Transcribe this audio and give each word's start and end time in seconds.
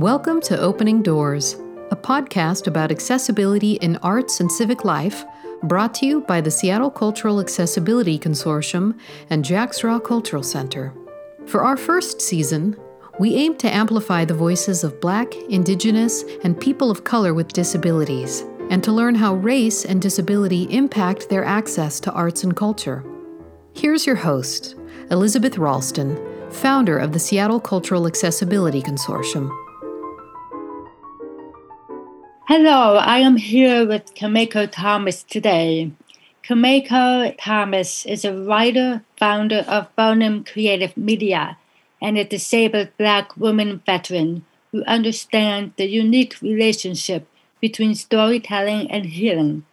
Welcome 0.00 0.40
to 0.42 0.58
Opening 0.58 1.02
Doors, 1.02 1.56
a 1.90 1.94
podcast 1.94 2.66
about 2.66 2.90
accessibility 2.90 3.74
in 3.74 3.98
arts 3.98 4.40
and 4.40 4.50
civic 4.50 4.82
life, 4.82 5.26
brought 5.64 5.92
to 5.96 6.06
you 6.06 6.22
by 6.22 6.40
the 6.40 6.50
Seattle 6.50 6.90
Cultural 6.90 7.38
Accessibility 7.38 8.18
Consortium 8.18 8.98
and 9.28 9.44
Jack 9.44 9.74
Straw 9.74 9.98
Cultural 9.98 10.42
Center. 10.42 10.94
For 11.44 11.60
our 11.60 11.76
first 11.76 12.22
season, 12.22 12.78
we 13.18 13.34
aim 13.34 13.58
to 13.58 13.68
amplify 13.68 14.24
the 14.24 14.32
voices 14.32 14.84
of 14.84 15.02
Black, 15.02 15.34
Indigenous, 15.50 16.24
and 16.44 16.58
people 16.58 16.90
of 16.90 17.04
color 17.04 17.34
with 17.34 17.52
disabilities, 17.52 18.42
and 18.70 18.82
to 18.82 18.92
learn 18.92 19.14
how 19.14 19.34
race 19.34 19.84
and 19.84 20.00
disability 20.00 20.62
impact 20.74 21.28
their 21.28 21.44
access 21.44 22.00
to 22.00 22.12
arts 22.12 22.42
and 22.42 22.56
culture. 22.56 23.04
Here's 23.74 24.06
your 24.06 24.16
host, 24.16 24.76
Elizabeth 25.10 25.58
Ralston, 25.58 26.18
founder 26.50 26.96
of 26.96 27.12
the 27.12 27.18
Seattle 27.18 27.60
Cultural 27.60 28.06
Accessibility 28.06 28.80
Consortium. 28.80 29.54
Hello, 32.52 32.96
I 32.96 33.18
am 33.18 33.36
here 33.36 33.86
with 33.86 34.12
Kameko 34.16 34.68
Thomas 34.68 35.22
today. 35.22 35.92
Kameko 36.42 37.32
Thomas 37.38 38.04
is 38.04 38.24
a 38.24 38.34
writer, 38.34 39.04
founder 39.16 39.64
of 39.68 39.94
Bonham 39.94 40.42
Creative 40.42 40.96
Media, 40.96 41.58
and 42.02 42.18
a 42.18 42.24
disabled 42.24 42.88
Black 42.98 43.36
woman 43.36 43.80
veteran 43.86 44.44
who 44.72 44.82
understands 44.82 45.74
the 45.76 45.86
unique 45.86 46.42
relationship 46.42 47.28
between 47.60 47.94
storytelling 47.94 48.90
and 48.90 49.06
healing. 49.06 49.64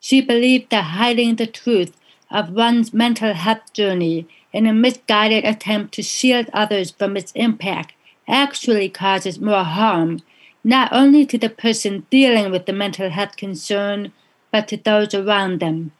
She 0.00 0.20
believed 0.20 0.70
that 0.70 0.98
hiding 0.98 1.36
the 1.36 1.46
truth 1.46 1.96
of 2.32 2.50
one's 2.50 2.92
mental 2.92 3.32
health 3.32 3.72
journey 3.72 4.26
in 4.52 4.66
a 4.66 4.72
misguided 4.72 5.44
attempt 5.44 5.94
to 5.94 6.02
shield 6.02 6.50
others 6.52 6.90
from 6.90 7.16
its 7.16 7.30
impact 7.36 7.92
actually 8.26 8.88
causes 8.88 9.38
more 9.38 9.62
harm, 9.62 10.20
not 10.64 10.92
only 10.92 11.24
to 11.26 11.38
the 11.38 11.50
person 11.50 12.06
dealing 12.10 12.50
with 12.50 12.66
the 12.66 12.72
mental 12.72 13.10
health 13.10 13.36
concern, 13.36 14.12
but 14.50 14.68
to 14.68 14.76
those 14.76 15.14
around 15.14 15.60
them. 15.60 15.92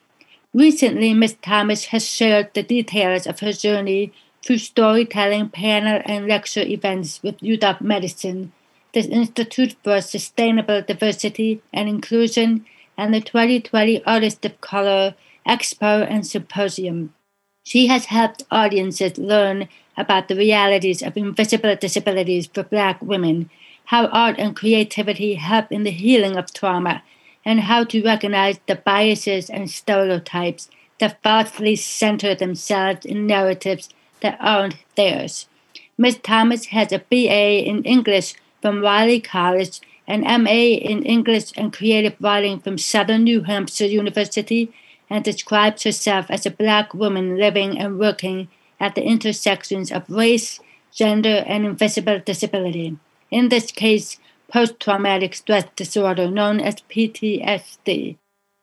Recently, 0.55 1.13
Ms. 1.15 1.37
Thomas 1.43 1.87
has 1.87 2.09
shared 2.09 2.53
the 2.55 2.63
details 2.63 3.27
of 3.27 3.41
her 3.41 3.53
journey 3.53 4.13
through 4.45 4.59
storytelling, 4.59 5.51
panel, 5.51 6.01
and 6.05 6.27
lecture 6.27 6.63
events 6.63 7.23
with 7.23 7.39
UW 7.39 7.81
Medicine, 7.81 8.53
the 8.95 9.01
Institute 9.01 9.77
for 9.85 10.01
Sustainable 10.01 10.83
Diversity 10.83 11.61
and 11.73 11.89
Inclusion, 11.89 12.65
and 12.97 13.15
the 13.15 13.21
2020 13.21 14.05
Artist 14.05 14.45
of 14.45 14.61
Color 14.61 15.15
Expo 15.47 16.07
and 16.09 16.27
Symposium. 16.27 17.15
She 17.63 17.89
has 17.89 18.07
helped 18.07 18.45
audiences 18.51 19.19
learn 19.19 19.69
about 19.97 20.29
the 20.29 20.37
realities 20.37 21.03
of 21.03 21.17
invisible 21.17 21.77
disabilities 21.77 22.47
for 22.47 22.63
Black 22.63 23.03
women, 23.03 23.51
how 23.89 24.07
art 24.09 24.37
and 24.39 24.55
creativity 24.55 25.35
help 25.35 25.73
in 25.73 25.83
the 25.83 25.91
healing 25.91 26.37
of 26.37 26.53
trauma, 26.53 27.03
and 27.43 27.61
how 27.61 27.83
to 27.83 28.05
recognize 28.05 28.61
the 28.67 28.75
biases 28.75 29.49
and 29.49 29.71
stereotypes 29.71 30.69
that 31.01 31.23
falsely 31.23 31.75
center 31.75 32.35
themselves 32.35 33.07
in 33.07 33.27
narratives 33.27 33.89
that 34.21 34.37
aren't 34.41 34.77
theirs. 34.95 35.49
Ms. 35.97 36.19
Thomas 36.23 36.67
has 36.67 36.93
a 36.93 36.99
BA 36.99 37.65
in 37.67 37.83
English 37.85 38.35
from 38.61 38.83
Wiley 38.83 39.21
College, 39.21 39.81
an 40.07 40.21
MA 40.21 40.77
in 40.91 41.03
English 41.05 41.53
and 41.57 41.73
Creative 41.73 42.15
Writing 42.21 42.61
from 42.61 42.77
Southern 42.77 43.25
New 43.25 43.45
Hampshire 43.45 43.87
University, 43.87 44.71
and 45.09 45.25
describes 45.25 45.85
herself 45.85 46.27
as 46.29 46.45
a 46.45 46.51
black 46.51 46.93
woman 46.93 47.39
living 47.39 47.79
and 47.79 47.99
working 47.99 48.49
at 48.79 48.95
the 48.95 49.03
intersections 49.03 49.91
of 49.91 50.11
race, 50.11 50.61
gender, 50.93 51.43
and 51.47 51.65
invisible 51.65 52.19
disability. 52.19 52.99
In 53.31 53.49
this 53.49 53.71
case, 53.71 54.19
post 54.51 54.81
traumatic 54.81 55.35
stress 55.35 55.65
disorder 55.77 56.31
known 56.31 56.61
as 56.61 56.77
PTSD. 56.91 58.17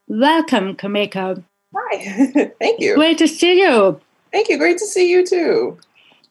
Welcome, 0.08 0.76
Kameko. 0.76 1.44
Hi, 1.76 2.52
thank 2.59 2.80
you. 2.80 2.96
Great 2.96 3.18
to 3.20 3.28
see 3.28 3.59
you. 3.62 4.00
Thank 4.31 4.50
you. 4.50 4.58
Great 4.58 4.78
to 4.80 4.86
see 4.86 5.09
you 5.09 5.26
too. 5.26 5.78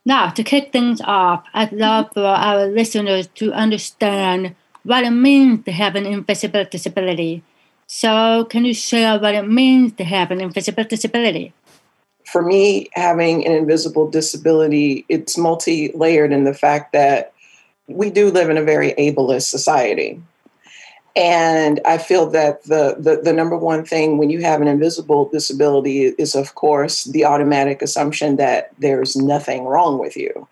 Now, 0.05 0.31
to 0.31 0.43
kick 0.43 0.73
things 0.73 1.01
off, 1.01 1.45
I'd 1.55 1.73
love 1.73 2.11
for 2.13 2.25
our 2.25 2.67
listeners 2.67 3.29
to 3.37 3.53
understand 3.53 4.55
what 4.83 5.05
it 5.05 5.11
means 5.11 5.65
to 5.65 5.73
have 5.73 5.97
an 5.97 6.07
invisible 6.07 6.65
disability. 6.65 7.43
So, 7.87 8.45
can 8.47 8.65
you 8.65 8.75
share 8.75 9.19
what 9.19 9.35
it 9.35 9.49
means 9.49 9.93
to 9.95 10.05
have 10.05 10.31
an 10.31 10.41
invisible 10.41 10.85
disability? 10.85 11.53
For 12.25 12.43
me, 12.43 12.89
having 12.93 13.47
an 13.47 13.53
invisible 13.53 14.11
disability, 14.11 15.05
it's 15.09 15.37
multi 15.37 15.93
layered 15.95 16.33
in 16.33 16.45
the 16.45 16.55
fact 16.55 16.93
that 16.93 17.34
we 17.89 18.11
do 18.11 18.31
live 18.31 18.51
in 18.51 18.57
a 18.57 18.63
very 18.63 18.93
ableist 18.95 19.51
society. 19.51 20.21
And 21.17 21.81
I 21.85 21.99
feel 21.99 22.29
that 22.31 22.65
the, 22.65 22.97
the, 22.99 23.21
the 23.23 23.33
number 23.33 23.57
one 23.57 23.85
thing 23.85 24.19
when 24.19 24.31
you 24.31 24.41
have 24.41 24.61
an 24.61 24.67
invisible 24.67 25.29
disability 25.29 26.07
is, 26.19 26.35
of 26.35 26.57
course, 26.57 27.05
the 27.05 27.25
automatic 27.25 27.83
assumption 27.83 28.37
that 28.37 28.73
there's 28.79 29.15
nothing 29.15 29.65
wrong 29.65 29.99
with 29.99 30.17
you, 30.17 30.49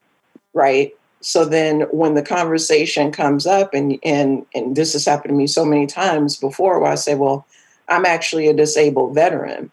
right? 0.54 0.94
So 1.20 1.44
then 1.44 1.82
when 1.91 2.15
the 2.15 2.22
conversation 2.22 3.10
comes 3.10 3.47
up, 3.47 3.75
and, 3.75 3.99
and, 4.04 4.47
and 4.54 4.76
this 4.76 4.93
has 4.93 5.04
happened 5.04 5.31
to 5.31 5.37
me 5.37 5.47
so 5.47 5.64
many 5.64 5.87
times 5.87 6.37
before, 6.37 6.78
where 6.78 6.93
I 6.93 6.97
say, 6.97 7.14
well, 7.14 7.47
I'm 7.88 8.04
actually 8.04 8.49
a 8.49 8.54
disabled 8.54 9.14
veteran. 9.14 9.70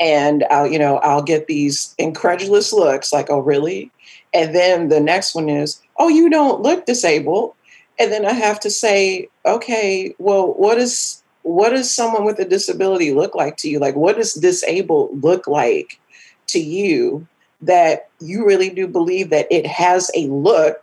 And 0.00 0.44
I'll, 0.50 0.66
you 0.66 0.78
know, 0.78 0.96
I'll 0.98 1.22
get 1.22 1.46
these 1.46 1.94
incredulous 1.98 2.72
looks 2.72 3.12
like, 3.12 3.30
oh, 3.30 3.38
really? 3.38 3.92
And 4.34 4.54
then 4.54 4.88
the 4.88 5.00
next 5.00 5.34
one 5.34 5.48
is, 5.48 5.81
oh, 5.98 6.08
you 6.08 6.30
don't 6.30 6.62
look 6.62 6.86
disabled 6.86 7.54
and 7.98 8.10
then 8.10 8.26
I 8.26 8.32
have 8.32 8.58
to 8.60 8.70
say, 8.70 9.28
okay, 9.46 10.14
well, 10.18 10.54
what 10.54 10.78
is 10.78 11.22
what 11.42 11.70
does 11.70 11.92
someone 11.92 12.24
with 12.24 12.38
a 12.38 12.44
disability 12.44 13.12
look 13.12 13.34
like 13.34 13.56
to 13.58 13.68
you? 13.68 13.80
Like, 13.80 13.96
what 13.96 14.16
does 14.16 14.34
disabled 14.34 15.22
look 15.22 15.46
like 15.46 16.00
to 16.48 16.60
you? 16.60 17.26
That 17.60 18.08
you 18.20 18.44
really 18.44 18.70
do 18.70 18.88
believe 18.88 19.30
that 19.30 19.46
it 19.50 19.66
has 19.66 20.10
a 20.16 20.26
look, 20.26 20.82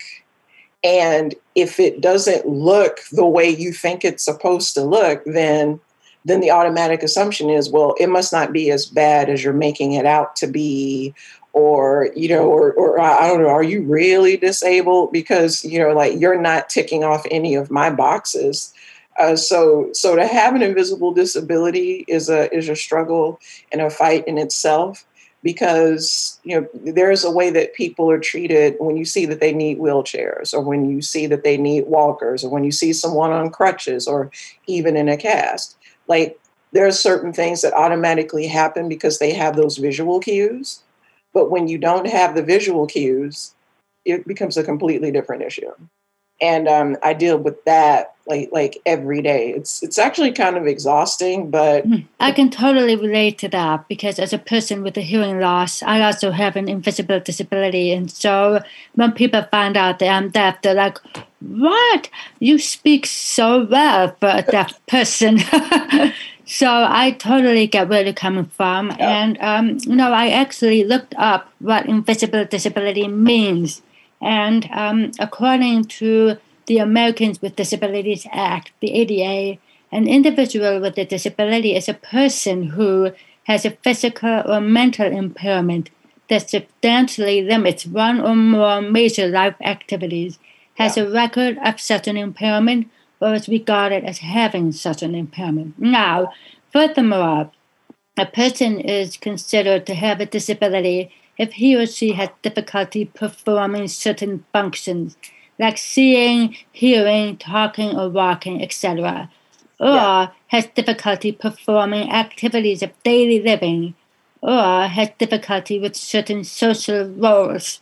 and 0.81 1.35
if 1.55 1.77
it 1.77 1.99
doesn't 1.99 2.47
look 2.47 2.99
the 3.11 3.25
way 3.25 3.49
you 3.49 3.73
think 3.73 4.05
it's 4.05 4.23
supposed 4.23 4.73
to 4.75 4.83
look, 4.83 5.21
then 5.25 5.79
then 6.25 6.41
the 6.41 6.51
automatic 6.51 7.01
assumption 7.01 7.49
is, 7.49 7.69
well, 7.69 7.95
it 7.99 8.07
must 8.07 8.31
not 8.31 8.53
be 8.53 8.71
as 8.71 8.85
bad 8.85 9.29
as 9.29 9.43
you're 9.43 9.53
making 9.53 9.93
it 9.93 10.05
out 10.05 10.35
to 10.35 10.47
be, 10.47 11.13
or 11.53 12.09
you 12.15 12.29
know 12.29 12.47
or, 12.47 12.73
or 12.73 12.99
i 12.99 13.27
don't 13.27 13.41
know 13.41 13.49
are 13.49 13.63
you 13.63 13.81
really 13.83 14.37
disabled? 14.37 15.11
Because 15.11 15.63
you 15.65 15.79
know 15.79 15.93
like 15.93 16.19
you're 16.19 16.39
not 16.39 16.69
ticking 16.69 17.03
off 17.03 17.25
any 17.29 17.55
of 17.55 17.71
my 17.71 17.89
boxes. 17.89 18.73
Uh, 19.19 19.35
so 19.35 19.89
so 19.93 20.15
to 20.15 20.25
have 20.25 20.55
an 20.55 20.61
invisible 20.61 21.11
disability 21.11 22.05
is 22.07 22.29
a 22.29 22.53
is 22.55 22.69
a 22.69 22.75
struggle 22.75 23.39
and 23.71 23.81
a 23.81 23.89
fight 23.89 24.25
in 24.27 24.37
itself 24.37 25.05
because 25.43 26.39
you 26.43 26.55
know 26.55 26.67
there's 26.73 27.23
a 27.23 27.31
way 27.31 27.49
that 27.49 27.73
people 27.73 28.09
are 28.09 28.19
treated 28.19 28.75
when 28.79 28.95
you 28.95 29.05
see 29.05 29.25
that 29.25 29.39
they 29.39 29.53
need 29.53 29.77
wheelchairs 29.77 30.53
or 30.53 30.61
when 30.61 30.89
you 30.89 31.01
see 31.01 31.27
that 31.27 31.43
they 31.43 31.57
need 31.57 31.85
walkers 31.87 32.43
or 32.43 32.49
when 32.49 32.63
you 32.63 32.71
see 32.71 32.93
someone 32.93 33.31
on 33.31 33.49
crutches 33.49 34.07
or 34.07 34.31
even 34.67 34.95
in 34.95 35.09
a 35.09 35.17
cast. 35.17 35.77
Like 36.07 36.39
there 36.71 36.85
are 36.85 36.91
certain 36.91 37.33
things 37.33 37.61
that 37.61 37.73
automatically 37.73 38.47
happen 38.47 38.87
because 38.87 39.19
they 39.19 39.33
have 39.33 39.55
those 39.55 39.77
visual 39.77 40.19
cues 40.19 40.81
but 41.33 41.51
when 41.51 41.67
you 41.67 41.77
don't 41.77 42.07
have 42.07 42.35
the 42.35 42.43
visual 42.43 42.87
cues, 42.87 43.53
it 44.05 44.27
becomes 44.27 44.57
a 44.57 44.63
completely 44.63 45.11
different 45.11 45.43
issue. 45.43 45.71
And 46.41 46.67
um, 46.67 46.97
I 47.03 47.13
deal 47.13 47.37
with 47.37 47.63
that 47.65 48.15
like 48.29 48.49
like 48.53 48.77
every 48.85 49.21
day. 49.21 49.49
It's 49.51 49.83
it's 49.83 49.97
actually 49.97 50.31
kind 50.31 50.55
of 50.55 50.67
exhausting, 50.67 51.49
but 51.49 51.83
hmm. 51.83 51.95
I 52.19 52.31
can 52.31 52.49
totally 52.49 52.95
relate 52.95 53.37
to 53.39 53.49
that 53.49 53.89
because 53.89 54.19
as 54.19 54.31
a 54.31 54.37
person 54.37 54.83
with 54.83 54.95
a 54.95 55.01
hearing 55.01 55.39
loss, 55.39 55.83
I 55.83 56.01
also 56.01 56.31
have 56.31 56.55
an 56.55 56.69
invisible 56.69 57.19
disability, 57.19 57.91
and 57.91 58.09
so 58.09 58.61
when 58.93 59.11
people 59.11 59.45
find 59.51 59.75
out 59.75 59.99
that 59.99 60.07
I'm 60.07 60.29
deaf, 60.29 60.61
they're 60.61 60.75
like, 60.75 60.99
"What? 61.41 62.09
You 62.39 62.59
speak 62.59 63.05
so 63.05 63.65
well 63.65 64.15
for 64.19 64.29
a 64.29 64.43
deaf 64.43 64.79
person." 64.85 65.39
So 66.51 66.67
I 66.89 67.11
totally 67.11 67.67
get 67.67 67.89
where 67.89 68.03
you're 68.03 68.11
coming 68.11 68.45
from. 68.45 68.91
And, 68.97 69.37
um, 69.39 69.77
you 69.81 69.95
know, 69.95 70.11
I 70.11 70.29
actually 70.29 70.83
looked 70.83 71.13
up 71.15 71.47
what 71.59 71.85
invisible 71.85 72.43
disability 72.43 73.07
means. 73.07 73.83
And 74.19 74.67
um, 74.71 75.11
according 75.19 75.85
to 75.99 76.37
the 76.65 76.79
Americans 76.79 77.39
with 77.39 77.55
Disabilities 77.55 78.25
Act, 78.31 78.71
the 78.79 78.91
ADA, 78.93 79.59
an 79.91 80.07
individual 80.07 80.81
with 80.81 80.97
a 80.97 81.05
disability 81.05 81.75
is 81.75 81.87
a 81.87 81.93
person 81.93 82.63
who 82.63 83.11
has 83.43 83.63
a 83.63 83.77
physical 83.83 84.41
or 84.45 84.59
mental 84.59 85.05
impairment 85.05 85.91
that 86.29 86.49
substantially 86.49 87.43
limits 87.43 87.85
one 87.85 88.19
or 88.19 88.35
more 88.35 88.81
major 88.81 89.27
life 89.27 89.55
activities, 89.61 90.39
has 90.75 90.97
yeah. 90.97 91.03
a 91.03 91.11
record 91.11 91.59
of 91.63 91.79
such 91.79 92.07
an 92.07 92.17
impairment, 92.17 92.89
or 93.19 93.33
is 93.33 93.49
regarded 93.49 94.03
as 94.03 94.19
having 94.19 94.71
such 94.71 95.01
an 95.01 95.15
impairment. 95.15 95.77
Now, 95.77 96.31
furthermore, 96.71 97.51
a 98.17 98.25
person 98.25 98.79
is 98.79 99.17
considered 99.17 99.85
to 99.87 99.95
have 99.95 100.19
a 100.19 100.25
disability 100.25 101.11
if 101.37 101.53
he 101.53 101.75
or 101.75 101.85
she 101.85 102.13
has 102.13 102.29
difficulty 102.41 103.05
performing 103.05 103.87
certain 103.87 104.45
functions 104.51 105.15
like 105.59 105.77
seeing, 105.77 106.55
hearing, 106.71 107.37
talking, 107.37 107.97
or 107.97 108.09
walking, 108.09 108.63
etc., 108.63 109.29
or 109.79 109.87
yeah. 109.87 110.29
has 110.47 110.65
difficulty 110.67 111.31
performing 111.31 112.09
activities 112.09 112.81
of 112.81 112.91
daily 113.03 113.41
living, 113.41 113.93
or 114.41 114.87
has 114.87 115.09
difficulty 115.17 115.77
with 115.79 115.95
certain 115.95 116.43
social 116.43 117.05
roles. 117.05 117.81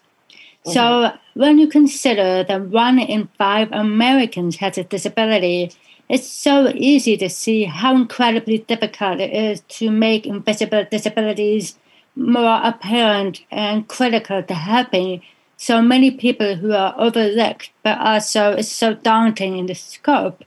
Mm-hmm. 0.68 0.74
So, 0.74 1.18
when 1.34 1.60
you 1.60 1.68
consider 1.68 2.44
that 2.44 2.62
one 2.62 3.00
in 3.00 3.30
five 3.38 3.72
Americans 3.72 4.58
has 4.58 4.78
a 4.78 4.84
disability, 4.84 5.72
it's 6.10 6.28
so 6.28 6.72
easy 6.76 7.18
to 7.18 7.30
see 7.30 7.66
how 7.66 7.96
incredibly 7.96 8.60
difficult 8.60 9.20
it 9.20 9.34
is 9.34 9.62
to 9.80 9.92
make 9.92 10.26
invisible 10.26 10.86
disabilities 10.90 11.78
more 12.16 12.60
apparent 12.64 13.44
and 13.52 13.88
critical 13.88 14.42
to 14.44 14.54
helping 14.54 15.22
so 15.58 15.82
many 15.82 16.12
people 16.12 16.56
who 16.56 16.72
are 16.72 16.96
overlooked, 16.98 17.72
but 17.84 17.98
also 18.00 18.52
it's 18.52 18.72
so 18.72 18.94
daunting 18.94 19.58
in 19.58 19.66
the 19.66 19.76
scope. 19.76 20.44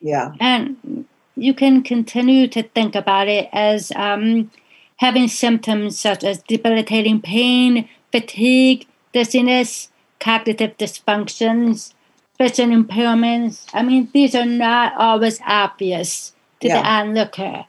Yeah. 0.00 0.34
And 0.40 1.06
you 1.36 1.54
can 1.54 1.82
continue 1.82 2.48
to 2.48 2.62
think 2.62 2.94
about 2.94 3.28
it 3.28 3.48
as 3.52 3.92
um, 3.96 4.50
having 4.96 5.28
symptoms 5.28 5.98
such 5.98 6.24
as 6.24 6.42
debilitating 6.42 7.20
pain, 7.20 7.88
fatigue, 8.12 8.86
dizziness, 9.14 9.88
cognitive 10.20 10.76
dysfunctions, 10.76 11.94
vision 12.36 12.70
impairments. 12.70 13.66
I 13.72 13.82
mean, 13.82 14.10
these 14.12 14.34
are 14.34 14.44
not 14.44 14.92
always 14.98 15.40
obvious 15.46 16.34
to 16.60 16.68
yeah. 16.68 16.82
the 16.82 16.86
onlooker. 16.86 17.64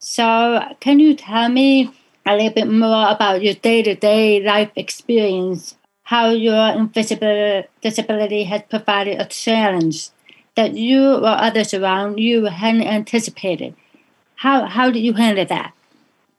So, 0.00 0.60
can 0.80 0.98
you 0.98 1.14
tell 1.14 1.48
me 1.48 1.92
a 2.26 2.34
little 2.34 2.50
bit 2.50 2.68
more 2.68 3.08
about 3.08 3.42
your 3.42 3.54
day 3.54 3.82
to 3.82 3.94
day 3.94 4.42
life 4.42 4.70
experience 4.74 5.76
how 6.02 6.30
your 6.30 6.68
invisible 6.70 7.64
disability 7.80 8.44
has 8.44 8.62
provided 8.68 9.20
a 9.20 9.26
challenge 9.26 10.10
that 10.54 10.74
you 10.74 11.14
or 11.14 11.26
others 11.26 11.74
around 11.74 12.18
you 12.18 12.44
hadn't 12.44 12.82
anticipated. 12.82 13.74
How, 14.36 14.66
how 14.66 14.90
did 14.90 15.00
you 15.00 15.14
handle 15.14 15.44
that? 15.46 15.72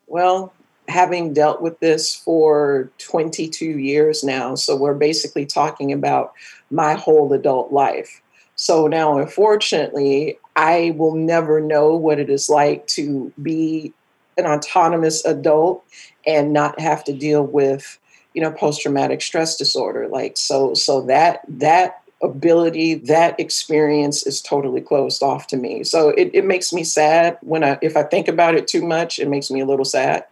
Well, 0.07 0.54
having 0.87 1.33
dealt 1.33 1.61
with 1.61 1.79
this 1.79 2.15
for 2.15 2.89
22 2.99 3.65
years 3.65 4.23
now, 4.23 4.55
so 4.55 4.75
we're 4.75 4.93
basically 4.93 5.45
talking 5.45 5.91
about 5.91 6.33
my 6.71 6.93
whole 6.93 7.31
adult 7.33 7.71
life. 7.71 8.21
So 8.55 8.87
now, 8.87 9.19
unfortunately, 9.19 10.39
I 10.55 10.95
will 10.97 11.15
never 11.15 11.61
know 11.61 11.95
what 11.95 12.19
it 12.19 12.29
is 12.29 12.49
like 12.49 12.87
to 12.87 13.31
be 13.41 13.93
an 14.37 14.45
autonomous 14.45 15.23
adult 15.25 15.83
and 16.25 16.53
not 16.53 16.79
have 16.79 17.03
to 17.05 17.13
deal 17.13 17.43
with 17.43 17.99
you 18.33 18.41
know 18.41 18.51
post 18.51 18.81
traumatic 18.81 19.21
stress 19.21 19.55
disorder 19.55 20.07
like 20.07 20.37
so 20.37 20.75
so 20.75 21.01
that 21.01 21.41
that 21.47 22.03
ability 22.21 22.95
that 22.95 23.39
experience 23.39 24.25
is 24.27 24.41
totally 24.41 24.81
closed 24.81 25.23
off 25.23 25.47
to 25.47 25.57
me 25.57 25.83
so 25.83 26.09
it, 26.09 26.29
it 26.33 26.45
makes 26.45 26.71
me 26.71 26.83
sad 26.83 27.37
when 27.41 27.63
i 27.63 27.77
if 27.81 27.97
i 27.97 28.03
think 28.03 28.27
about 28.27 28.53
it 28.53 28.67
too 28.67 28.85
much 28.85 29.17
it 29.17 29.27
makes 29.27 29.49
me 29.49 29.59
a 29.59 29.65
little 29.65 29.85
sad 29.85 30.23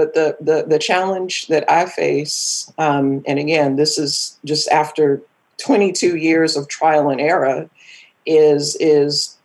but 0.00 0.14
the 0.14 0.34
the, 0.40 0.64
the 0.66 0.78
challenge 0.78 1.46
that 1.48 1.70
i 1.70 1.84
face 1.84 2.72
um, 2.78 3.22
and 3.26 3.38
again 3.38 3.76
this 3.76 3.98
is 3.98 4.38
just 4.46 4.66
after 4.70 5.20
22 5.58 6.16
years 6.16 6.56
of 6.56 6.68
trial 6.68 7.10
and 7.10 7.20
error 7.20 7.68
is 8.24 8.76
is 8.80 9.36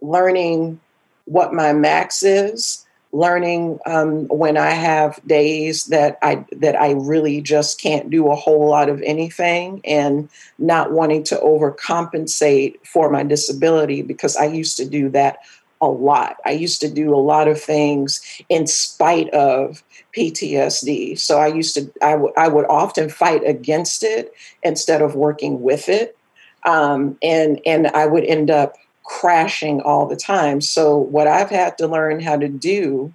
learning 0.00 0.78
what 1.24 1.52
my 1.52 1.72
max 1.72 2.22
is 2.22 2.84
learning 3.14 3.78
um, 3.86 4.26
when 4.26 4.56
I 4.56 4.70
have 4.70 5.20
days 5.24 5.86
that 5.86 6.18
I 6.20 6.44
that 6.56 6.74
I 6.74 6.92
really 6.92 7.40
just 7.40 7.80
can't 7.80 8.10
do 8.10 8.28
a 8.28 8.34
whole 8.34 8.68
lot 8.68 8.88
of 8.88 9.00
anything, 9.02 9.80
and 9.84 10.28
not 10.58 10.90
wanting 10.90 11.22
to 11.24 11.36
overcompensate 11.36 12.84
for 12.84 13.08
my 13.10 13.22
disability 13.22 14.02
because 14.02 14.36
I 14.36 14.46
used 14.46 14.76
to 14.78 14.84
do 14.84 15.08
that 15.10 15.38
a 15.80 15.86
lot. 15.86 16.36
I 16.44 16.52
used 16.52 16.80
to 16.80 16.90
do 16.90 17.14
a 17.14 17.16
lot 17.16 17.48
of 17.48 17.60
things 17.60 18.20
in 18.48 18.66
spite 18.66 19.28
of 19.30 19.82
PTSD. 20.16 21.18
So 21.18 21.38
I 21.38 21.48
used 21.48 21.74
to 21.74 21.92
I, 22.02 22.12
w- 22.12 22.32
I 22.36 22.48
would 22.48 22.66
often 22.66 23.08
fight 23.08 23.42
against 23.46 24.02
it 24.02 24.32
instead 24.62 25.02
of 25.02 25.14
working 25.14 25.60
with 25.62 25.88
it, 25.88 26.16
um, 26.64 27.18
and 27.22 27.60
and 27.66 27.88
I 27.88 28.06
would 28.06 28.24
end 28.24 28.50
up 28.50 28.74
crashing 29.04 29.80
all 29.82 30.06
the 30.06 30.16
time. 30.16 30.60
So, 30.60 30.96
what 30.96 31.26
I've 31.26 31.50
had 31.50 31.78
to 31.78 31.86
learn 31.86 32.20
how 32.20 32.36
to 32.36 32.48
do, 32.48 33.12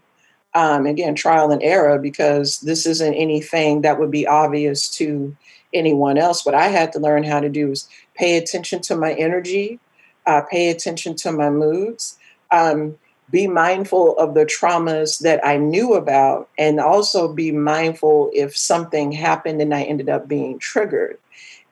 um, 0.54 0.86
again, 0.86 1.16
trial 1.16 1.52
and 1.52 1.62
error, 1.62 2.00
because 2.00 2.60
this 2.62 2.86
isn't 2.86 3.14
anything 3.14 3.82
that 3.82 4.00
would 4.00 4.12
be 4.12 4.26
obvious 4.26 4.88
to 4.98 5.36
anyone 5.74 6.18
else. 6.18 6.46
What 6.46 6.56
I 6.56 6.68
had 6.68 6.94
to 6.94 7.00
learn 7.00 7.24
how 7.24 7.40
to 7.40 7.50
do 7.50 7.72
is 7.72 7.90
pay 8.16 8.38
attention 8.38 8.82
to 8.84 8.96
my 8.96 9.14
energy, 9.14 9.80
uh, 10.26 10.42
pay 10.50 10.70
attention 10.70 11.16
to 11.18 11.32
my 11.32 11.50
moods, 11.50 12.18
um, 12.52 12.98
be 13.32 13.48
mindful 13.48 14.18
of 14.18 14.34
the 14.34 14.46
traumas 14.46 15.20
that 15.20 15.46
I 15.46 15.58
knew 15.58 15.94
about, 15.94 16.50
and 16.58 16.80
also 16.80 17.32
be 17.32 17.52
mindful 17.52 18.32
if 18.34 18.58
something 18.58 19.12
happened 19.12 19.62
and 19.62 19.74
I 19.74 19.84
ended 19.84 20.10
up 20.10 20.28
being 20.28 20.58
triggered. 20.60 21.18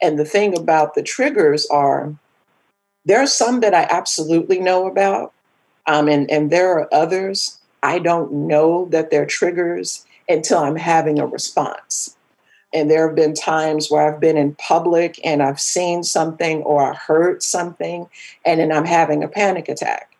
And 0.02 0.20
the 0.20 0.26
thing 0.26 0.58
about 0.58 0.94
the 0.94 1.02
triggers 1.02 1.66
are, 1.68 2.14
there 3.06 3.20
are 3.20 3.28
some 3.28 3.62
that 3.62 3.74
I 3.74 3.88
absolutely 3.90 4.60
know 4.60 4.86
about, 4.86 5.34
um, 5.88 6.08
and, 6.08 6.30
and 6.30 6.52
there 6.52 6.78
are 6.78 6.94
others 6.94 7.60
I 7.84 8.00
don't 8.00 8.32
know 8.32 8.88
that 8.90 9.12
they're 9.12 9.26
triggers 9.26 10.06
until 10.28 10.60
I'm 10.60 10.76
having 10.76 11.20
a 11.20 11.26
response. 11.26 12.16
And 12.74 12.92
there 12.92 13.08
have 13.08 13.16
been 13.16 13.34
times 13.34 13.90
where 13.90 14.14
I've 14.14 14.20
been 14.20 14.36
in 14.36 14.56
public 14.56 15.20
and 15.24 15.42
I've 15.42 15.60
seen 15.60 16.04
something 16.04 16.62
or 16.64 16.92
I 16.92 16.96
heard 16.96 17.42
something, 17.42 18.10
and 18.46 18.60
then 18.60 18.72
I'm 18.72 18.86
having 18.86 19.24
a 19.24 19.28
panic 19.28 19.70
attack. 19.70 20.17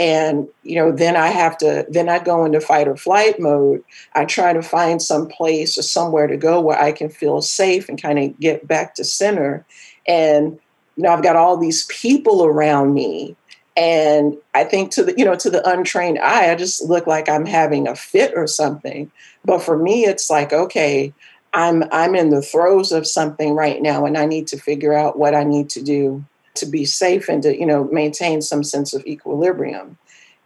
And 0.00 0.48
you 0.62 0.76
know, 0.76 0.90
then 0.90 1.14
I 1.14 1.26
have 1.26 1.58
to, 1.58 1.84
then 1.90 2.08
I 2.08 2.20
go 2.20 2.46
into 2.46 2.58
fight 2.58 2.88
or 2.88 2.96
flight 2.96 3.38
mode. 3.38 3.84
I 4.14 4.24
try 4.24 4.54
to 4.54 4.62
find 4.62 5.02
some 5.02 5.28
place 5.28 5.76
or 5.76 5.82
somewhere 5.82 6.26
to 6.26 6.38
go 6.38 6.58
where 6.58 6.80
I 6.80 6.90
can 6.90 7.10
feel 7.10 7.42
safe 7.42 7.86
and 7.86 8.00
kind 8.00 8.18
of 8.18 8.40
get 8.40 8.66
back 8.66 8.94
to 8.94 9.04
center. 9.04 9.66
And 10.08 10.58
you 10.96 11.02
know, 11.02 11.10
I've 11.10 11.22
got 11.22 11.36
all 11.36 11.58
these 11.58 11.84
people 11.86 12.46
around 12.46 12.94
me. 12.94 13.36
And 13.76 14.38
I 14.54 14.64
think 14.64 14.90
to 14.92 15.04
the, 15.04 15.14
you 15.18 15.24
know, 15.26 15.36
to 15.36 15.50
the 15.50 15.68
untrained 15.68 16.18
eye, 16.18 16.50
I 16.50 16.54
just 16.54 16.82
look 16.82 17.06
like 17.06 17.28
I'm 17.28 17.44
having 17.44 17.86
a 17.86 17.94
fit 17.94 18.32
or 18.34 18.46
something. 18.46 19.12
But 19.44 19.58
for 19.58 19.76
me, 19.76 20.06
it's 20.06 20.30
like, 20.30 20.54
okay, 20.54 21.12
I'm 21.52 21.84
I'm 21.92 22.14
in 22.14 22.30
the 22.30 22.40
throes 22.40 22.90
of 22.90 23.06
something 23.06 23.54
right 23.54 23.82
now, 23.82 24.06
and 24.06 24.16
I 24.16 24.24
need 24.24 24.46
to 24.48 24.56
figure 24.56 24.94
out 24.94 25.18
what 25.18 25.34
I 25.34 25.44
need 25.44 25.68
to 25.70 25.82
do 25.82 26.24
to 26.54 26.66
be 26.66 26.84
safe 26.84 27.28
and 27.28 27.42
to, 27.42 27.58
you 27.58 27.66
know, 27.66 27.84
maintain 27.84 28.42
some 28.42 28.64
sense 28.64 28.94
of 28.94 29.06
equilibrium. 29.06 29.98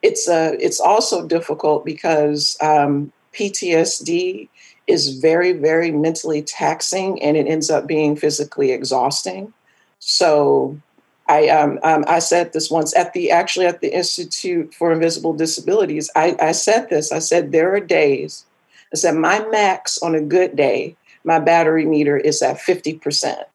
It's 0.03 0.29
uh, 0.29 0.57
it's 0.61 0.81
also 0.81 1.27
difficult 1.27 1.85
because 1.85 2.59
um, 2.61 3.13
PTSD 3.33 4.49
is 4.87 5.19
very, 5.19 5.53
very 5.53 5.91
mentally 5.91 6.43
taxing, 6.43 7.23
and 7.23 7.37
it 7.37 7.47
ends 7.47 7.71
up 7.71 7.87
being 7.87 8.17
physically 8.17 8.71
exhausting. 8.71 9.55
So 9.99 10.79
I 11.27 11.49
um, 11.49 11.79
um, 11.83 12.05
I 12.07 12.19
said 12.19 12.53
this 12.53 12.71
once 12.71 12.95
at 12.95 13.13
the 13.13 13.31
actually 13.31 13.67
at 13.67 13.81
the 13.81 13.95
Institute 13.95 14.75
for 14.75 14.93
Invisible 14.93 15.33
Disabilities. 15.33 16.11
I, 16.15 16.37
I 16.41 16.53
said 16.53 16.91
this. 16.91 17.13
I 17.13 17.19
said 17.19 17.51
there 17.51 17.75
are 17.75 17.81
days. 17.81 18.45
I 18.93 18.97
said 18.97 19.15
my 19.15 19.45
max 19.49 19.99
on 20.03 20.15
a 20.15 20.21
good 20.21 20.55
day, 20.55 20.97
my 21.25 21.39
battery 21.39 21.87
meter 21.87 22.19
is 22.19 22.43
at 22.43 22.61
fifty 22.61 22.95
percent. 22.95 23.49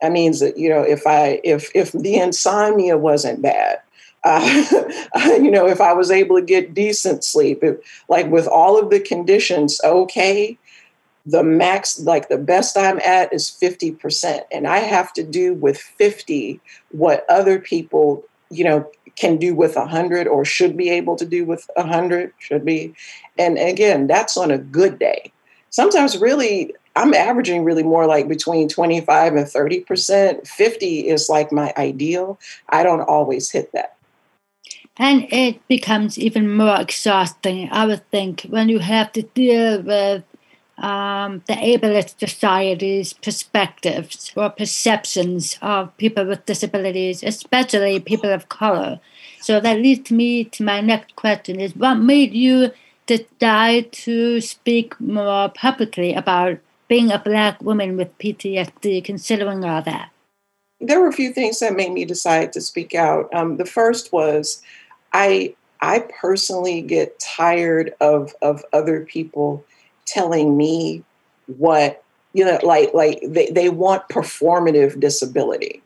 That 0.00 0.12
means 0.12 0.40
that 0.40 0.56
you 0.56 0.68
know 0.68 0.82
if 0.82 1.06
I 1.06 1.40
if 1.44 1.70
if 1.74 1.92
the 1.92 2.16
insomnia 2.16 2.96
wasn't 2.96 3.42
bad, 3.42 3.80
uh, 4.24 4.64
you 5.16 5.50
know 5.50 5.66
if 5.66 5.80
I 5.80 5.92
was 5.92 6.10
able 6.10 6.36
to 6.36 6.44
get 6.44 6.74
decent 6.74 7.24
sleep, 7.24 7.62
like 8.08 8.30
with 8.30 8.46
all 8.46 8.78
of 8.78 8.90
the 8.90 9.00
conditions, 9.00 9.80
okay, 9.84 10.56
the 11.26 11.42
max 11.42 12.00
like 12.00 12.28
the 12.30 12.38
best 12.38 12.78
i'm 12.78 12.98
at 13.00 13.30
is 13.34 13.50
50% 13.50 14.40
and 14.50 14.66
i 14.66 14.78
have 14.78 15.12
to 15.12 15.22
do 15.22 15.52
with 15.52 15.76
50 15.76 16.58
what 16.92 17.26
other 17.28 17.58
people 17.58 18.24
you 18.50 18.64
know 18.64 18.88
can 19.18 19.36
do 19.36 19.54
with 19.54 19.74
100 19.74 20.28
or 20.28 20.44
should 20.44 20.76
be 20.76 20.88
able 20.90 21.16
to 21.16 21.26
do 21.26 21.44
with 21.44 21.68
100 21.74 22.32
should 22.38 22.64
be. 22.64 22.94
And 23.36 23.58
again 23.58 24.06
that's 24.06 24.36
on 24.36 24.50
a 24.50 24.58
good 24.58 24.98
day. 24.98 25.32
Sometimes 25.70 26.16
really 26.16 26.74
i'm 26.98 27.14
averaging 27.14 27.64
really 27.64 27.82
more 27.82 28.06
like 28.06 28.28
between 28.28 28.68
25 28.68 29.36
and 29.36 29.46
30% 29.46 30.46
50 30.46 31.08
is 31.08 31.28
like 31.28 31.52
my 31.52 31.72
ideal. 31.76 32.38
I 32.68 32.82
don't 32.82 33.02
always 33.02 33.50
hit 33.50 33.72
that. 33.72 33.96
And 34.96 35.26
it 35.32 35.66
becomes 35.68 36.18
even 36.18 36.56
more 36.56 36.80
exhausting, 36.80 37.68
I 37.70 37.86
would 37.86 38.10
think, 38.10 38.42
when 38.50 38.68
you 38.68 38.80
have 38.80 39.12
to 39.12 39.22
deal 39.22 39.80
with 39.82 40.24
um, 40.78 41.42
the 41.46 41.54
ableist 41.54 42.18
society's 42.18 43.12
perspectives 43.12 44.32
or 44.34 44.50
perceptions 44.50 45.56
of 45.62 45.96
people 45.98 46.26
with 46.26 46.46
disabilities, 46.46 47.22
especially 47.22 48.00
people 48.00 48.30
of 48.30 48.48
color. 48.48 48.98
So 49.40 49.60
that 49.60 49.78
leads 49.78 50.10
me 50.10 50.44
to 50.44 50.64
my 50.64 50.80
next 50.80 51.14
question 51.14 51.60
is 51.60 51.76
what 51.76 51.94
made 51.96 52.34
you 52.34 52.72
decide 53.06 53.92
to 53.92 54.40
speak 54.40 55.00
more 55.00 55.48
publicly 55.48 56.14
about 56.14 56.58
being 56.88 57.10
a 57.10 57.18
black 57.18 57.62
woman 57.62 57.96
with 57.96 58.16
PTSD, 58.18 59.04
considering 59.04 59.64
all 59.64 59.82
that? 59.82 60.10
there 60.80 61.00
were 61.00 61.08
a 61.08 61.12
few 61.12 61.32
things 61.32 61.58
that 61.60 61.76
made 61.76 61.92
me 61.92 62.04
decide 62.04 62.52
to 62.52 62.60
speak 62.60 62.94
out. 62.94 63.32
Um, 63.34 63.56
the 63.56 63.64
first 63.64 64.12
was 64.12 64.62
I 65.12 65.54
I 65.80 66.04
personally 66.20 66.82
get 66.82 67.18
tired 67.18 67.94
of 68.00 68.34
of 68.42 68.64
other 68.72 69.04
people 69.04 69.64
telling 70.06 70.56
me 70.56 71.02
what 71.58 72.02
you 72.32 72.44
know 72.44 72.58
like 72.62 72.92
like 72.94 73.20
they, 73.26 73.50
they 73.50 73.68
want 73.68 74.08
performative 74.08 75.00
disability 75.00 75.82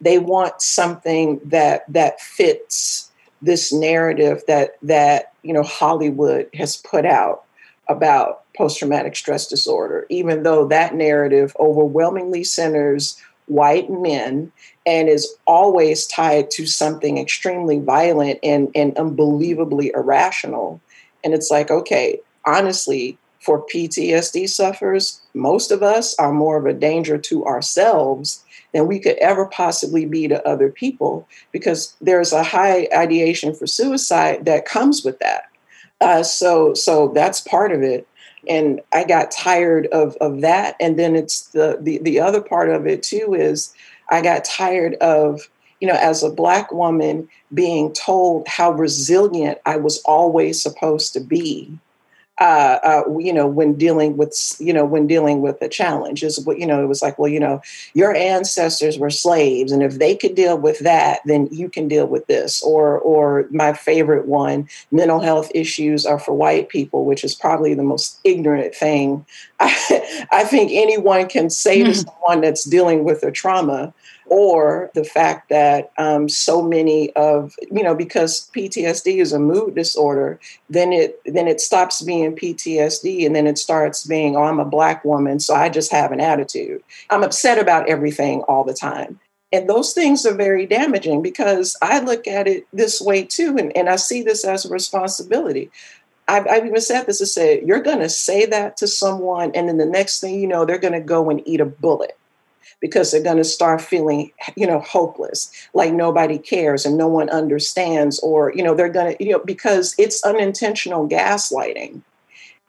they 0.00 0.18
want 0.18 0.62
something 0.62 1.40
that 1.44 1.84
that 1.92 2.20
fits 2.20 3.10
this 3.42 3.72
narrative 3.72 4.42
that 4.46 4.76
that 4.82 5.32
you 5.42 5.52
know 5.52 5.64
hollywood 5.64 6.48
has 6.54 6.76
put 6.76 7.04
out 7.04 7.44
about 7.88 8.42
post-traumatic 8.60 9.16
stress 9.16 9.46
disorder 9.46 10.06
even 10.10 10.42
though 10.42 10.66
that 10.66 10.94
narrative 10.94 11.56
overwhelmingly 11.58 12.44
centers 12.44 13.20
white 13.46 13.90
men 13.90 14.52
and 14.86 15.08
is 15.08 15.34
always 15.46 16.06
tied 16.06 16.50
to 16.50 16.66
something 16.66 17.18
extremely 17.18 17.78
violent 17.78 18.38
and, 18.42 18.68
and 18.74 18.96
unbelievably 18.98 19.90
irrational 19.94 20.80
and 21.24 21.32
it's 21.32 21.50
like 21.50 21.70
okay 21.70 22.18
honestly 22.46 23.18
for 23.40 23.66
PTSD 23.66 24.48
sufferers, 24.48 25.20
most 25.34 25.70
of 25.70 25.82
us 25.82 26.14
are 26.18 26.32
more 26.32 26.58
of 26.58 26.66
a 26.66 26.74
danger 26.74 27.16
to 27.16 27.44
ourselves 27.46 28.44
than 28.72 28.86
we 28.86 28.98
could 28.98 29.16
ever 29.16 29.46
possibly 29.46 30.04
be 30.04 30.28
to 30.28 30.46
other 30.46 30.70
people 30.70 31.26
because 31.50 31.96
there's 32.00 32.32
a 32.32 32.42
high 32.42 32.86
ideation 32.94 33.54
for 33.54 33.66
suicide 33.66 34.44
that 34.44 34.66
comes 34.66 35.04
with 35.04 35.18
that. 35.20 35.44
Uh, 36.00 36.22
so, 36.22 36.74
so 36.74 37.08
that's 37.08 37.40
part 37.40 37.72
of 37.72 37.82
it. 37.82 38.06
And 38.48 38.80
I 38.92 39.04
got 39.04 39.30
tired 39.30 39.86
of, 39.88 40.16
of 40.20 40.40
that. 40.40 40.76
And 40.80 40.98
then 40.98 41.14
it's 41.14 41.48
the, 41.48 41.78
the, 41.80 41.98
the 41.98 42.20
other 42.20 42.40
part 42.40 42.70
of 42.70 42.86
it 42.86 43.02
too 43.02 43.34
is 43.34 43.74
I 44.10 44.22
got 44.22 44.44
tired 44.44 44.94
of, 44.94 45.48
you 45.80 45.88
know, 45.88 45.98
as 46.00 46.22
a 46.22 46.30
Black 46.30 46.72
woman 46.72 47.28
being 47.54 47.92
told 47.92 48.46
how 48.48 48.72
resilient 48.72 49.58
I 49.66 49.76
was 49.76 49.98
always 50.02 50.62
supposed 50.62 51.12
to 51.14 51.20
be 51.20 51.78
uh, 52.40 52.78
uh, 52.82 53.18
you 53.18 53.32
know, 53.32 53.46
when 53.46 53.74
dealing 53.74 54.16
with, 54.16 54.56
you 54.58 54.72
know, 54.72 54.84
when 54.84 55.06
dealing 55.06 55.42
with 55.42 55.60
a 55.60 55.68
challenge 55.68 56.22
is 56.22 56.40
what, 56.40 56.58
you 56.58 56.66
know, 56.66 56.82
it 56.82 56.86
was 56.86 57.02
like, 57.02 57.18
well, 57.18 57.30
you 57.30 57.38
know, 57.38 57.60
your 57.92 58.14
ancestors 58.14 58.98
were 58.98 59.10
slaves. 59.10 59.72
And 59.72 59.82
if 59.82 59.98
they 59.98 60.16
could 60.16 60.34
deal 60.34 60.56
with 60.56 60.78
that, 60.80 61.20
then 61.26 61.48
you 61.52 61.68
can 61.68 61.86
deal 61.86 62.06
with 62.06 62.26
this. 62.26 62.62
Or, 62.62 62.98
or 62.98 63.46
my 63.50 63.74
favorite 63.74 64.26
one, 64.26 64.68
mental 64.90 65.20
health 65.20 65.50
issues 65.54 66.06
are 66.06 66.18
for 66.18 66.34
white 66.34 66.70
people, 66.70 67.04
which 67.04 67.24
is 67.24 67.34
probably 67.34 67.74
the 67.74 67.82
most 67.82 68.18
ignorant 68.24 68.74
thing 68.74 69.26
I, 69.60 70.26
I 70.32 70.44
think 70.44 70.72
anyone 70.72 71.28
can 71.28 71.50
say 71.50 71.82
to 71.82 71.90
mm-hmm. 71.90 72.08
someone 72.08 72.40
that's 72.40 72.64
dealing 72.64 73.04
with 73.04 73.22
a 73.22 73.30
trauma 73.30 73.92
or 74.30 74.90
the 74.94 75.04
fact 75.04 75.48
that 75.48 75.90
um, 75.98 76.28
so 76.28 76.62
many 76.62 77.12
of 77.14 77.54
you 77.70 77.82
know 77.82 77.94
because 77.94 78.48
PTSD 78.54 79.20
is 79.20 79.32
a 79.32 79.38
mood 79.38 79.74
disorder, 79.74 80.40
then 80.70 80.92
it 80.92 81.20
then 81.26 81.48
it 81.48 81.60
stops 81.60 82.00
being 82.00 82.34
PTSD 82.34 83.26
and 83.26 83.34
then 83.34 83.46
it 83.46 83.58
starts 83.58 84.06
being 84.06 84.36
oh 84.36 84.44
I'm 84.44 84.60
a 84.60 84.64
black 84.64 85.04
woman 85.04 85.40
so 85.40 85.54
I 85.54 85.68
just 85.68 85.90
have 85.92 86.12
an 86.12 86.20
attitude. 86.20 86.82
I'm 87.10 87.24
upset 87.24 87.58
about 87.58 87.88
everything 87.88 88.42
all 88.42 88.64
the 88.64 88.72
time. 88.72 89.18
And 89.52 89.68
those 89.68 89.92
things 89.92 90.24
are 90.24 90.34
very 90.34 90.64
damaging 90.64 91.22
because 91.22 91.76
I 91.82 91.98
look 91.98 92.28
at 92.28 92.46
it 92.46 92.68
this 92.72 93.00
way 93.00 93.24
too, 93.24 93.56
and, 93.58 93.76
and 93.76 93.88
I 93.88 93.96
see 93.96 94.22
this 94.22 94.44
as 94.44 94.64
a 94.64 94.68
responsibility. 94.68 95.72
I've, 96.28 96.46
I've 96.46 96.66
even 96.66 96.80
said 96.80 97.06
this 97.06 97.18
to 97.18 97.26
say, 97.26 97.60
you're 97.64 97.80
going 97.80 97.98
to 97.98 98.08
say 98.08 98.46
that 98.46 98.76
to 98.76 98.86
someone, 98.86 99.50
and 99.56 99.68
then 99.68 99.78
the 99.78 99.86
next 99.86 100.20
thing 100.20 100.38
you 100.38 100.46
know, 100.46 100.64
they're 100.64 100.78
going 100.78 100.94
to 100.94 101.00
go 101.00 101.30
and 101.30 101.42
eat 101.48 101.60
a 101.60 101.66
bullet 101.66 102.16
because 102.80 103.10
they're 103.10 103.22
going 103.22 103.36
to 103.36 103.44
start 103.44 103.80
feeling 103.80 104.30
you 104.56 104.66
know 104.66 104.80
hopeless 104.80 105.50
like 105.74 105.92
nobody 105.92 106.38
cares 106.38 106.86
and 106.86 106.96
no 106.96 107.08
one 107.08 107.28
understands 107.30 108.18
or 108.20 108.52
you 108.54 108.62
know 108.62 108.74
they're 108.74 108.88
going 108.88 109.16
to 109.16 109.24
you 109.24 109.32
know 109.32 109.40
because 109.44 109.94
it's 109.98 110.24
unintentional 110.24 111.08
gaslighting. 111.08 112.02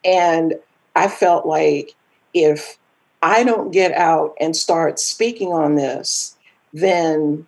And 0.04 0.56
i 0.96 1.08
felt 1.08 1.46
like 1.46 1.94
if 2.34 2.78
i 3.22 3.44
don't 3.44 3.72
get 3.72 3.92
out 3.94 4.36
and 4.40 4.56
start 4.56 5.00
speaking 5.00 5.50
on 5.50 5.76
this 5.76 6.36
then 6.74 7.48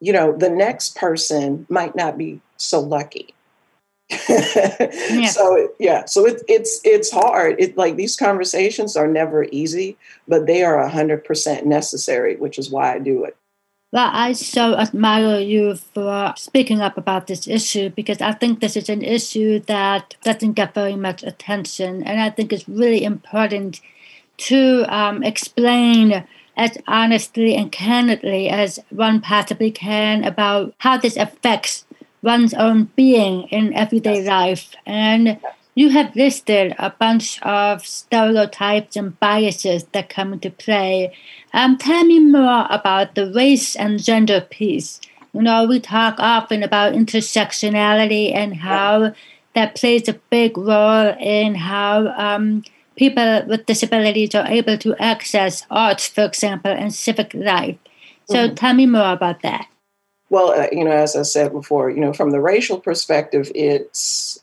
you 0.00 0.12
know 0.12 0.36
the 0.36 0.50
next 0.50 0.96
person 0.96 1.66
might 1.68 1.94
not 1.96 2.18
be 2.18 2.40
so 2.56 2.80
lucky 2.80 3.34
yeah. 4.28 5.26
So 5.26 5.72
yeah, 5.78 6.04
so 6.04 6.26
it's 6.26 6.42
it's 6.48 6.80
it's 6.84 7.10
hard. 7.12 7.56
It 7.58 7.76
like 7.76 7.96
these 7.96 8.16
conversations 8.16 8.96
are 8.96 9.06
never 9.06 9.44
easy, 9.52 9.96
but 10.26 10.46
they 10.46 10.62
are 10.62 10.86
hundred 10.88 11.24
percent 11.24 11.66
necessary, 11.66 12.36
which 12.36 12.58
is 12.58 12.70
why 12.70 12.94
I 12.94 12.98
do 12.98 13.24
it. 13.24 13.36
Well, 13.92 14.10
I 14.12 14.32
so 14.32 14.76
admire 14.76 15.40
you 15.40 15.76
for 15.76 16.34
speaking 16.36 16.80
up 16.80 16.96
about 16.96 17.26
this 17.26 17.46
issue 17.46 17.90
because 17.90 18.20
I 18.20 18.32
think 18.32 18.60
this 18.60 18.76
is 18.76 18.88
an 18.88 19.02
issue 19.02 19.60
that 19.60 20.14
doesn't 20.22 20.52
get 20.52 20.74
very 20.74 20.96
much 20.96 21.22
attention, 21.22 22.02
and 22.02 22.20
I 22.20 22.30
think 22.30 22.52
it's 22.52 22.68
really 22.68 23.04
important 23.04 23.80
to 24.48 24.84
um, 24.88 25.22
explain 25.22 26.24
as 26.56 26.76
honestly 26.86 27.54
and 27.54 27.70
candidly 27.70 28.48
as 28.48 28.78
one 28.90 29.20
possibly 29.20 29.70
can 29.70 30.24
about 30.24 30.74
how 30.78 30.96
this 30.96 31.16
affects 31.16 31.86
one's 32.22 32.54
own 32.54 32.90
being 32.96 33.48
in 33.48 33.72
everyday 33.74 34.22
life. 34.22 34.74
And 34.86 35.40
you 35.74 35.90
have 35.90 36.14
listed 36.16 36.74
a 36.78 36.90
bunch 36.90 37.40
of 37.42 37.86
stereotypes 37.86 38.96
and 38.96 39.18
biases 39.20 39.84
that 39.92 40.08
come 40.08 40.32
into 40.32 40.50
play. 40.50 41.16
Um, 41.52 41.78
tell 41.78 42.04
me 42.04 42.18
more 42.18 42.66
about 42.68 43.14
the 43.14 43.32
race 43.32 43.76
and 43.76 44.02
gender 44.02 44.40
piece. 44.40 45.00
You 45.32 45.42
know, 45.42 45.66
we 45.66 45.80
talk 45.80 46.16
often 46.18 46.62
about 46.62 46.94
intersectionality 46.94 48.34
and 48.34 48.56
how 48.56 49.14
that 49.54 49.76
plays 49.76 50.08
a 50.08 50.14
big 50.30 50.58
role 50.58 51.14
in 51.18 51.54
how 51.54 52.08
um, 52.08 52.64
people 52.96 53.42
with 53.46 53.66
disabilities 53.66 54.34
are 54.34 54.46
able 54.46 54.76
to 54.78 54.94
access 55.00 55.64
arts, 55.70 56.08
for 56.08 56.24
example, 56.24 56.72
and 56.72 56.92
civic 56.92 57.32
life. 57.32 57.78
So 58.28 58.46
mm-hmm. 58.46 58.54
tell 58.54 58.74
me 58.74 58.86
more 58.86 59.12
about 59.12 59.42
that. 59.42 59.66
Well, 60.30 60.52
uh, 60.52 60.68
you 60.72 60.84
know, 60.84 60.92
as 60.92 61.16
I 61.16 61.22
said 61.22 61.52
before, 61.52 61.90
you 61.90 62.00
know, 62.00 62.12
from 62.12 62.30
the 62.30 62.40
racial 62.40 62.80
perspective, 62.80 63.50
it's 63.54 64.40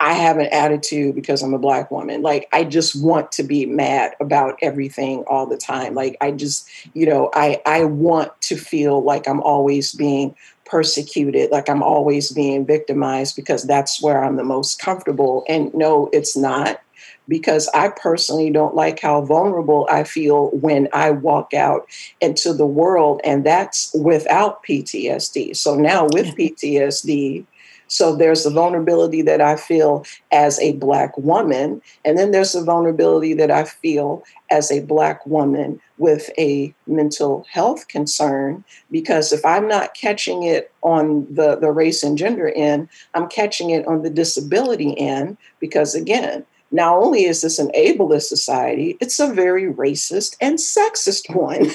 I 0.00 0.12
have 0.12 0.38
an 0.38 0.46
attitude 0.52 1.14
because 1.14 1.42
I'm 1.42 1.54
a 1.54 1.58
black 1.58 1.90
woman. 1.90 2.22
Like 2.22 2.48
I 2.52 2.64
just 2.64 3.00
want 3.02 3.32
to 3.32 3.42
be 3.42 3.66
mad 3.66 4.14
about 4.20 4.58
everything 4.62 5.24
all 5.28 5.46
the 5.46 5.56
time. 5.56 5.94
Like 5.94 6.16
I 6.20 6.32
just, 6.32 6.68
you 6.94 7.06
know, 7.06 7.30
I 7.34 7.60
I 7.66 7.84
want 7.84 8.32
to 8.42 8.56
feel 8.56 9.02
like 9.02 9.28
I'm 9.28 9.40
always 9.42 9.92
being 9.92 10.34
persecuted, 10.66 11.50
like 11.50 11.68
I'm 11.68 11.82
always 11.82 12.30
being 12.30 12.66
victimized 12.66 13.34
because 13.36 13.64
that's 13.64 14.02
where 14.02 14.22
I'm 14.22 14.36
the 14.36 14.44
most 14.44 14.80
comfortable. 14.80 15.44
And 15.48 15.72
no, 15.74 16.10
it's 16.12 16.36
not 16.36 16.80
because 17.28 17.68
I 17.74 17.88
personally 17.88 18.50
don't 18.50 18.74
like 18.74 19.00
how 19.00 19.22
vulnerable 19.22 19.86
I 19.90 20.04
feel 20.04 20.48
when 20.48 20.88
I 20.92 21.10
walk 21.10 21.54
out 21.54 21.86
into 22.20 22.52
the 22.52 22.66
world, 22.66 23.20
and 23.22 23.44
that's 23.44 23.94
without 23.94 24.64
PTSD. 24.64 25.56
So 25.56 25.74
now 25.74 26.08
with 26.10 26.34
PTSD, 26.36 27.44
so 27.88 28.14
there's 28.14 28.44
the 28.44 28.50
vulnerability 28.50 29.22
that 29.22 29.40
I 29.40 29.56
feel 29.56 30.04
as 30.30 30.60
a 30.60 30.72
Black 30.72 31.16
woman, 31.16 31.82
and 32.04 32.18
then 32.18 32.30
there's 32.30 32.52
the 32.52 32.62
vulnerability 32.62 33.34
that 33.34 33.50
I 33.50 33.64
feel 33.64 34.22
as 34.50 34.70
a 34.70 34.80
Black 34.80 35.26
woman 35.26 35.80
with 35.96 36.30
a 36.38 36.74
mental 36.86 37.46
health 37.50 37.88
concern. 37.88 38.62
Because 38.90 39.32
if 39.32 39.44
I'm 39.44 39.66
not 39.66 39.94
catching 39.94 40.42
it 40.42 40.70
on 40.82 41.26
the, 41.34 41.56
the 41.56 41.72
race 41.72 42.02
and 42.02 42.16
gender 42.16 42.52
end, 42.54 42.88
I'm 43.14 43.28
catching 43.28 43.70
it 43.70 43.86
on 43.86 44.02
the 44.02 44.10
disability 44.10 44.96
end. 44.98 45.38
Because 45.58 45.94
again, 45.94 46.44
not 46.70 46.96
only 46.96 47.24
is 47.24 47.42
this 47.42 47.58
an 47.58 47.70
ableist 47.76 48.22
society, 48.22 48.96
it's 49.00 49.18
a 49.18 49.32
very 49.32 49.72
racist 49.72 50.36
and 50.40 50.58
sexist 50.58 51.34
one. 51.34 51.70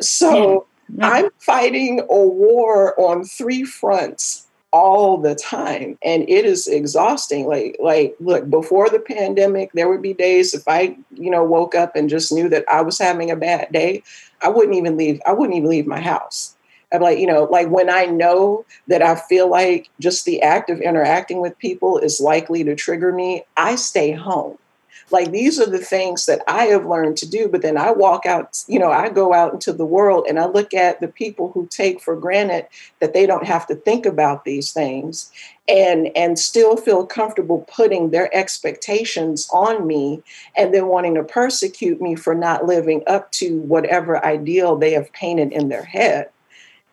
so 0.02 0.66
yeah. 0.88 0.96
Yeah. 0.96 1.08
I'm 1.08 1.30
fighting 1.38 2.00
a 2.00 2.26
war 2.26 2.98
on 3.00 3.24
three 3.24 3.64
fronts 3.64 4.46
all 4.72 5.16
the 5.16 5.34
time 5.34 5.98
and 6.02 6.28
it 6.28 6.44
is 6.44 6.68
exhausting 6.68 7.46
like 7.48 7.76
like 7.80 8.14
look 8.20 8.48
before 8.48 8.88
the 8.88 9.00
pandemic 9.00 9.72
there 9.72 9.88
would 9.88 10.00
be 10.00 10.12
days 10.12 10.54
if 10.54 10.62
i 10.68 10.96
you 11.14 11.28
know 11.28 11.42
woke 11.42 11.74
up 11.74 11.96
and 11.96 12.08
just 12.08 12.30
knew 12.30 12.48
that 12.48 12.64
i 12.70 12.80
was 12.80 12.96
having 12.96 13.32
a 13.32 13.36
bad 13.36 13.66
day 13.72 14.00
i 14.42 14.48
wouldn't 14.48 14.76
even 14.76 14.96
leave 14.96 15.20
i 15.26 15.32
wouldn't 15.32 15.56
even 15.56 15.68
leave 15.68 15.88
my 15.88 16.00
house 16.00 16.54
I'm 16.92 17.02
like, 17.02 17.18
you 17.18 17.26
know, 17.26 17.44
like 17.44 17.68
when 17.68 17.88
I 17.88 18.06
know 18.06 18.64
that 18.88 19.02
I 19.02 19.14
feel 19.14 19.48
like 19.48 19.88
just 20.00 20.24
the 20.24 20.42
act 20.42 20.70
of 20.70 20.80
interacting 20.80 21.40
with 21.40 21.58
people 21.58 21.98
is 21.98 22.20
likely 22.20 22.64
to 22.64 22.74
trigger 22.74 23.12
me, 23.12 23.44
I 23.56 23.76
stay 23.76 24.12
home. 24.12 24.58
Like 25.10 25.32
these 25.32 25.60
are 25.60 25.66
the 25.66 25.78
things 25.78 26.26
that 26.26 26.42
I 26.46 26.66
have 26.66 26.86
learned 26.86 27.16
to 27.18 27.28
do. 27.28 27.48
But 27.48 27.62
then 27.62 27.76
I 27.76 27.90
walk 27.90 28.26
out, 28.26 28.64
you 28.68 28.78
know, 28.78 28.90
I 28.90 29.08
go 29.08 29.34
out 29.34 29.52
into 29.52 29.72
the 29.72 29.84
world 29.84 30.26
and 30.28 30.38
I 30.38 30.46
look 30.46 30.72
at 30.72 31.00
the 31.00 31.08
people 31.08 31.50
who 31.52 31.66
take 31.66 32.00
for 32.00 32.16
granted 32.16 32.66
that 33.00 33.12
they 33.12 33.26
don't 33.26 33.46
have 33.46 33.66
to 33.68 33.74
think 33.74 34.06
about 34.06 34.44
these 34.44 34.72
things 34.72 35.30
and 35.68 36.10
and 36.16 36.38
still 36.38 36.76
feel 36.76 37.06
comfortable 37.06 37.66
putting 37.72 38.10
their 38.10 38.34
expectations 38.34 39.48
on 39.52 39.86
me 39.86 40.22
and 40.56 40.72
then 40.72 40.86
wanting 40.86 41.14
to 41.14 41.24
persecute 41.24 42.00
me 42.00 42.14
for 42.14 42.34
not 42.34 42.66
living 42.66 43.02
up 43.06 43.30
to 43.32 43.60
whatever 43.62 44.24
ideal 44.24 44.76
they 44.76 44.92
have 44.92 45.12
painted 45.12 45.52
in 45.52 45.68
their 45.68 45.84
head. 45.84 46.30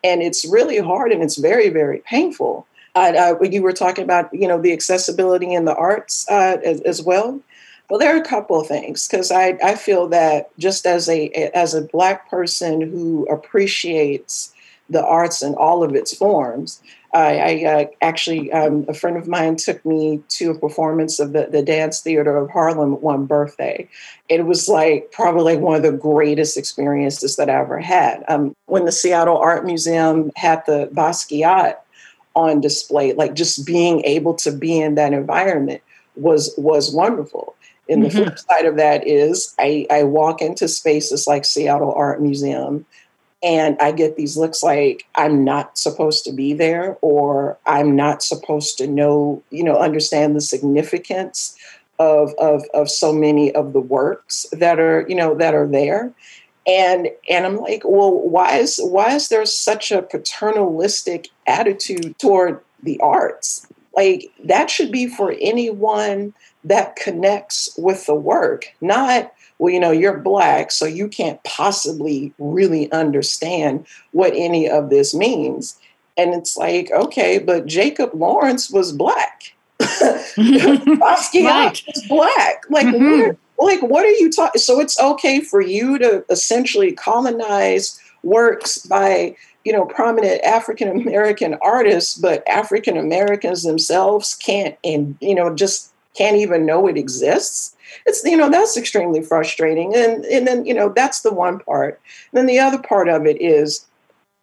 And 0.03 0.21
it's 0.21 0.45
really 0.45 0.77
hard 0.77 1.11
and 1.11 1.23
it's 1.23 1.37
very, 1.37 1.69
very 1.69 1.99
painful. 1.99 2.67
Uh, 2.95 3.35
you 3.43 3.61
were 3.61 3.73
talking 3.73 4.03
about, 4.03 4.33
you 4.33 4.47
know, 4.47 4.59
the 4.59 4.73
accessibility 4.73 5.53
in 5.53 5.65
the 5.65 5.75
arts 5.75 6.25
uh, 6.29 6.57
as, 6.65 6.81
as 6.81 7.01
well. 7.01 7.39
Well, 7.89 7.99
there 7.99 8.13
are 8.15 8.19
a 8.19 8.25
couple 8.25 8.59
of 8.59 8.67
things 8.67 9.07
because 9.07 9.31
I, 9.31 9.57
I 9.63 9.75
feel 9.75 10.07
that 10.09 10.49
just 10.57 10.85
as 10.85 11.07
a 11.07 11.29
as 11.55 11.73
a 11.73 11.81
black 11.81 12.29
person 12.29 12.81
who 12.81 13.25
appreciates 13.27 14.53
the 14.89 15.05
arts 15.05 15.41
in 15.41 15.53
all 15.55 15.83
of 15.83 15.95
its 15.95 16.15
forms, 16.15 16.81
I, 17.13 17.37
I 17.37 17.65
uh, 17.65 17.85
actually 18.01 18.51
um, 18.51 18.85
a 18.87 18.93
friend 18.93 19.17
of 19.17 19.27
mine 19.27 19.55
took 19.55 19.83
me 19.85 20.21
to 20.29 20.51
a 20.51 20.59
performance 20.59 21.19
of 21.19 21.33
the 21.33 21.47
the 21.49 21.61
Dance 21.61 22.01
Theater 22.01 22.35
of 22.37 22.49
Harlem 22.49 23.01
one 23.01 23.25
birthday. 23.25 23.87
It 24.29 24.45
was 24.45 24.67
like 24.67 25.11
probably 25.11 25.55
like 25.55 25.63
one 25.63 25.75
of 25.75 25.83
the 25.83 25.91
greatest 25.91 26.57
experiences 26.57 27.37
that 27.37 27.49
I 27.49 27.59
ever 27.59 27.79
had. 27.79 28.23
Um, 28.27 28.55
when 28.65 28.85
the 28.85 28.91
Seattle 28.91 29.37
Art 29.37 29.65
Museum 29.65 30.31
had 30.35 30.63
the 30.65 30.89
Basquiat 30.93 31.75
on 32.35 32.61
display, 32.61 33.13
like 33.13 33.33
just 33.33 33.65
being 33.65 34.03
able 34.03 34.33
to 34.35 34.51
be 34.51 34.79
in 34.79 34.95
that 34.95 35.13
environment 35.13 35.81
was 36.15 36.53
was 36.57 36.93
wonderful. 36.93 37.55
And 37.89 38.03
the 38.03 38.09
mm-hmm. 38.09 38.23
flip 38.23 38.39
side 38.39 38.65
of 38.65 38.75
that 38.75 39.07
is 39.07 39.55
I, 39.59 39.87
I 39.89 40.03
walk 40.03 40.41
into 40.41 40.67
spaces 40.67 41.25
like 41.25 41.45
Seattle 41.45 41.93
Art 41.93 42.21
Museum 42.21 42.85
and 43.43 43.77
I 43.79 43.91
get 43.91 44.15
these 44.15 44.35
looks 44.37 44.63
like 44.63 45.05
I'm 45.15 45.43
not 45.43 45.77
supposed 45.77 46.23
to 46.25 46.31
be 46.31 46.53
there 46.53 46.97
or 47.01 47.57
I'm 47.65 47.95
not 47.95 48.23
supposed 48.23 48.77
to 48.79 48.87
know, 48.87 49.43
you 49.51 49.63
know, 49.63 49.77
understand 49.77 50.35
the 50.35 50.41
significance 50.41 51.57
of, 51.99 52.33
of, 52.39 52.63
of 52.73 52.89
so 52.89 53.13
many 53.13 53.53
of 53.53 53.73
the 53.73 53.81
works 53.81 54.47
that 54.51 54.79
are, 54.79 55.05
you 55.07 55.15
know, 55.15 55.35
that 55.35 55.53
are 55.53 55.67
there. 55.67 56.11
And 56.65 57.07
and 57.29 57.45
I'm 57.45 57.57
like, 57.57 57.83
well, 57.85 58.11
why 58.11 58.57
is 58.57 58.77
why 58.83 59.15
is 59.15 59.29
there 59.29 59.45
such 59.45 59.89
a 59.89 60.01
paternalistic 60.01 61.29
attitude 61.45 62.19
toward 62.19 62.59
the 62.83 62.99
arts? 62.99 63.65
Like 63.95 64.31
that 64.43 64.69
should 64.69 64.91
be 64.91 65.07
for 65.07 65.33
anyone 65.39 66.33
that 66.65 66.97
connects 66.97 67.69
with 67.77 68.05
the 68.05 68.15
work, 68.15 68.65
not, 68.81 69.31
well, 69.59 69.73
you 69.73 69.79
know, 69.79 69.91
you're 69.91 70.17
black, 70.17 70.71
so 70.71 70.85
you 70.85 71.07
can't 71.07 71.43
possibly 71.43 72.33
really 72.37 72.91
understand 72.91 73.85
what 74.11 74.33
any 74.35 74.69
of 74.69 74.89
this 74.89 75.13
means. 75.13 75.79
And 76.15 76.33
it's 76.33 76.57
like, 76.57 76.91
okay, 76.91 77.39
but 77.39 77.65
Jacob 77.65 78.13
Lawrence 78.13 78.69
was 78.69 78.91
black. 78.91 79.53
Basquiat 79.79 81.43
right. 81.43 81.83
was 81.87 82.05
black. 82.07 82.63
Like, 82.69 82.87
mm-hmm. 82.87 83.31
like, 83.63 83.81
what 83.81 84.05
are 84.05 84.11
you 84.11 84.31
talking? 84.31 84.59
So 84.59 84.79
it's 84.79 84.99
okay 84.99 85.41
for 85.41 85.61
you 85.61 85.97
to 85.99 86.25
essentially 86.29 86.91
colonize 86.91 87.99
works 88.23 88.79
by 88.79 89.35
you 89.63 89.71
know 89.71 89.85
prominent 89.85 90.41
african 90.43 90.87
american 90.89 91.55
artists 91.61 92.17
but 92.17 92.45
african 92.47 92.97
americans 92.97 93.63
themselves 93.63 94.33
can't 94.35 94.75
and 94.83 95.15
you 95.21 95.35
know 95.35 95.53
just 95.53 95.93
can't 96.17 96.37
even 96.37 96.65
know 96.65 96.87
it 96.87 96.97
exists. 96.97 97.75
It's 98.05 98.23
you 98.23 98.37
know 98.37 98.49
that's 98.49 98.77
extremely 98.77 99.21
frustrating. 99.21 99.95
And 99.95 100.25
and 100.25 100.47
then 100.47 100.65
you 100.65 100.73
know 100.73 100.89
that's 100.89 101.21
the 101.21 101.33
one 101.33 101.59
part. 101.59 102.01
And 102.31 102.37
then 102.39 102.45
the 102.47 102.59
other 102.59 102.79
part 102.79 103.07
of 103.07 103.25
it 103.25 103.41
is 103.41 103.85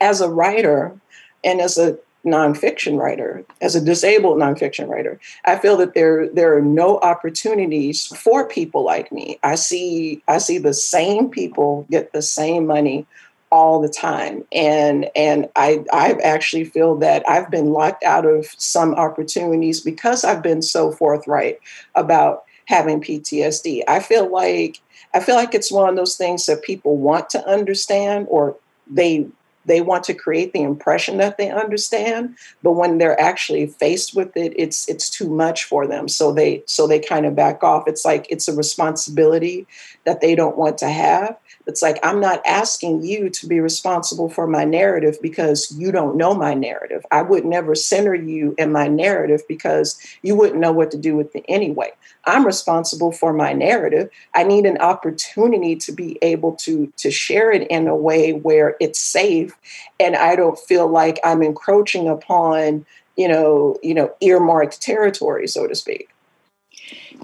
as 0.00 0.20
a 0.20 0.30
writer 0.30 0.98
and 1.42 1.60
as 1.60 1.78
a 1.78 1.98
nonfiction 2.24 2.98
writer 2.98 3.44
as 3.60 3.76
a 3.76 3.84
disabled 3.84 4.38
nonfiction 4.38 4.88
writer 4.88 5.20
i 5.44 5.58
feel 5.58 5.76
that 5.76 5.92
there 5.92 6.26
there 6.30 6.56
are 6.56 6.62
no 6.62 6.98
opportunities 7.00 8.06
for 8.06 8.48
people 8.48 8.82
like 8.82 9.12
me. 9.12 9.38
I 9.42 9.56
see 9.56 10.22
i 10.26 10.38
see 10.38 10.56
the 10.56 10.72
same 10.72 11.28
people 11.28 11.86
get 11.90 12.14
the 12.14 12.22
same 12.22 12.66
money 12.66 13.06
all 13.54 13.80
the 13.80 13.88
time. 13.88 14.44
And 14.50 15.08
and 15.14 15.48
i 15.54 15.84
i 15.92 16.12
actually 16.24 16.64
feel 16.64 16.96
that 16.96 17.22
i've 17.28 17.50
been 17.50 17.70
locked 17.70 18.02
out 18.02 18.26
of 18.26 18.46
some 18.58 18.94
opportunities 18.94 19.80
because 19.80 20.24
i've 20.24 20.42
been 20.42 20.62
so 20.62 20.90
forthright 20.90 21.60
about 21.94 22.44
having 22.66 23.00
ptsd 23.00 23.82
i 23.86 24.00
feel 24.00 24.30
like 24.30 24.80
i 25.12 25.20
feel 25.20 25.36
like 25.36 25.54
it's 25.54 25.70
one 25.70 25.88
of 25.88 25.96
those 25.96 26.16
things 26.16 26.46
that 26.46 26.62
people 26.62 26.96
want 26.96 27.30
to 27.30 27.46
understand 27.46 28.26
or 28.28 28.56
they 28.90 29.26
they 29.66 29.80
want 29.80 30.04
to 30.04 30.14
create 30.14 30.52
the 30.52 30.62
impression 30.62 31.18
that 31.18 31.38
they 31.38 31.50
understand 31.50 32.36
but 32.62 32.72
when 32.72 32.98
they're 32.98 33.20
actually 33.20 33.66
faced 33.66 34.16
with 34.16 34.36
it 34.36 34.52
it's 34.56 34.88
it's 34.88 35.08
too 35.10 35.28
much 35.28 35.64
for 35.64 35.86
them. 35.86 36.08
So 36.08 36.32
they 36.32 36.62
so 36.66 36.86
they 36.86 36.98
kind 36.98 37.26
of 37.26 37.34
back 37.34 37.62
off. 37.62 37.84
It's 37.86 38.04
like 38.04 38.26
it's 38.30 38.48
a 38.48 38.56
responsibility 38.56 39.66
that 40.04 40.20
they 40.20 40.34
don't 40.34 40.56
want 40.56 40.78
to 40.78 40.88
have 40.88 41.36
it's 41.66 41.82
like 41.82 41.98
i'm 42.02 42.20
not 42.20 42.42
asking 42.46 43.02
you 43.02 43.28
to 43.28 43.46
be 43.46 43.60
responsible 43.60 44.28
for 44.28 44.46
my 44.46 44.64
narrative 44.64 45.16
because 45.22 45.72
you 45.76 45.90
don't 45.90 46.16
know 46.16 46.34
my 46.34 46.54
narrative 46.54 47.04
i 47.10 47.22
would 47.22 47.44
never 47.44 47.74
center 47.74 48.14
you 48.14 48.54
in 48.58 48.72
my 48.72 48.88
narrative 48.88 49.42
because 49.48 49.98
you 50.22 50.34
wouldn't 50.34 50.60
know 50.60 50.72
what 50.72 50.90
to 50.90 50.98
do 50.98 51.16
with 51.16 51.34
it 51.34 51.44
anyway 51.48 51.90
I'm 52.26 52.46
responsible 52.46 53.12
for 53.12 53.32
my 53.32 53.52
narrative. 53.52 54.10
I 54.34 54.44
need 54.44 54.66
an 54.66 54.78
opportunity 54.78 55.76
to 55.76 55.92
be 55.92 56.18
able 56.22 56.52
to 56.56 56.92
to 56.96 57.10
share 57.10 57.52
it 57.52 57.68
in 57.68 57.86
a 57.86 57.96
way 57.96 58.32
where 58.32 58.76
it's 58.80 58.98
safe 58.98 59.56
and 60.00 60.16
I 60.16 60.36
don't 60.36 60.58
feel 60.58 60.88
like 60.88 61.20
I'm 61.24 61.42
encroaching 61.42 62.08
upon, 62.08 62.86
you 63.16 63.28
know, 63.28 63.76
you 63.82 63.94
know, 63.94 64.14
earmarked 64.20 64.80
territory, 64.80 65.46
so 65.46 65.66
to 65.66 65.74
speak. 65.74 66.08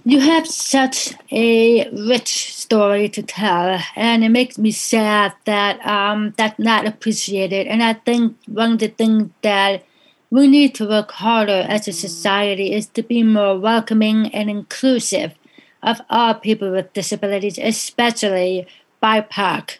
You 0.05 0.21
have 0.21 0.47
such 0.47 1.13
a 1.31 1.89
rich 1.91 2.55
story 2.55 3.09
to 3.11 3.23
tell, 3.23 3.81
and 3.97 4.25
it 4.25 4.31
makes 4.31 4.57
me 4.57 4.71
sad 4.71 5.35
that 5.45 5.85
um, 5.87 6.33
that's 6.37 6.59
not 6.59 6.87
appreciated. 6.87 7.67
And 7.67 7.83
I 7.83 7.95
think 7.95 8.37
one 8.47 8.73
of 8.73 8.79
the 8.79 8.89
things 8.89 9.31
that 9.43 9.85
we 10.31 10.47
need 10.47 10.75
to 10.77 10.89
work 10.89 11.11
harder 11.11 11.67
as 11.69 11.89
a 11.89 11.93
society 11.93 12.73
is 12.73 12.87
to 12.87 13.03
be 13.03 13.23
more 13.23 13.59
welcoming 13.59 14.29
and 14.29 14.49
inclusive 14.49 15.35
of 15.83 16.01
all 16.09 16.35
people 16.35 16.71
with 16.71 16.93
disabilities, 16.93 17.59
especially 17.59 18.67
BIPOC 19.03 19.79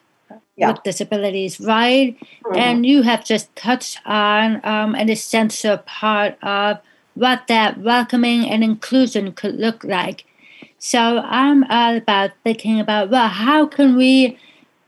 yeah. 0.57 0.73
with 0.73 0.83
disabilities, 0.83 1.61
right? 1.61 2.17
Mm-hmm. 2.45 2.57
And 2.57 2.87
you 2.87 3.03
have 3.03 3.25
just 3.25 3.55
touched 3.57 4.01
on 4.05 4.61
um, 4.65 4.95
an 4.95 5.09
essential 5.09 5.79
part 5.79 6.37
of 6.43 6.79
what 7.15 7.47
that 7.49 7.79
welcoming 7.79 8.49
and 8.49 8.63
inclusion 8.65 9.33
could 9.33 9.57
look 9.57 9.85
like. 9.85 10.25
So 10.79 11.19
I'm 11.19 11.65
all 11.65 11.97
about 11.97 12.31
thinking 12.45 12.81
about 12.81 13.11
well, 13.11 13.29
how 13.29 13.67
can 13.67 13.97
we 13.97 14.39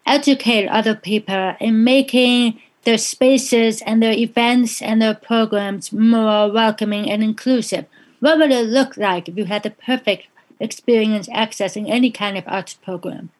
educate 0.06 0.66
other 0.68 0.94
people 0.94 1.54
in 1.60 1.84
making 1.84 2.58
their 2.84 2.98
spaces 2.98 3.80
and 3.82 4.02
their 4.02 4.12
events 4.12 4.82
and 4.82 5.00
their 5.00 5.14
programs 5.14 5.92
more 5.92 6.50
welcoming 6.50 7.10
and 7.10 7.22
inclusive. 7.22 7.86
What 8.20 8.38
would 8.38 8.50
it 8.50 8.66
look 8.66 8.96
like 8.96 9.28
if 9.28 9.36
you 9.36 9.44
had 9.44 9.62
the 9.62 9.70
perfect 9.70 10.26
experience 10.60 11.28
accessing 11.28 11.88
any 11.88 12.10
kind 12.10 12.36
of 12.36 12.44
arts 12.46 12.74
program? 12.74 13.30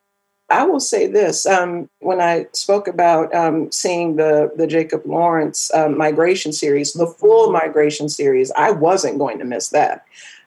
I 0.52 0.64
will 0.64 0.80
say 0.80 1.06
this: 1.06 1.46
um, 1.46 1.88
when 2.00 2.20
I 2.20 2.46
spoke 2.52 2.86
about 2.86 3.34
um, 3.34 3.72
seeing 3.72 4.16
the 4.16 4.52
the 4.56 4.66
Jacob 4.66 5.02
Lawrence 5.06 5.72
um, 5.74 5.96
migration 5.96 6.52
series, 6.52 6.92
the 6.92 7.06
full 7.06 7.50
migration 7.50 8.08
series, 8.08 8.52
I 8.52 8.70
wasn't 8.70 9.18
going 9.18 9.38
to 9.38 9.44
miss 9.44 9.70
that. 9.70 10.04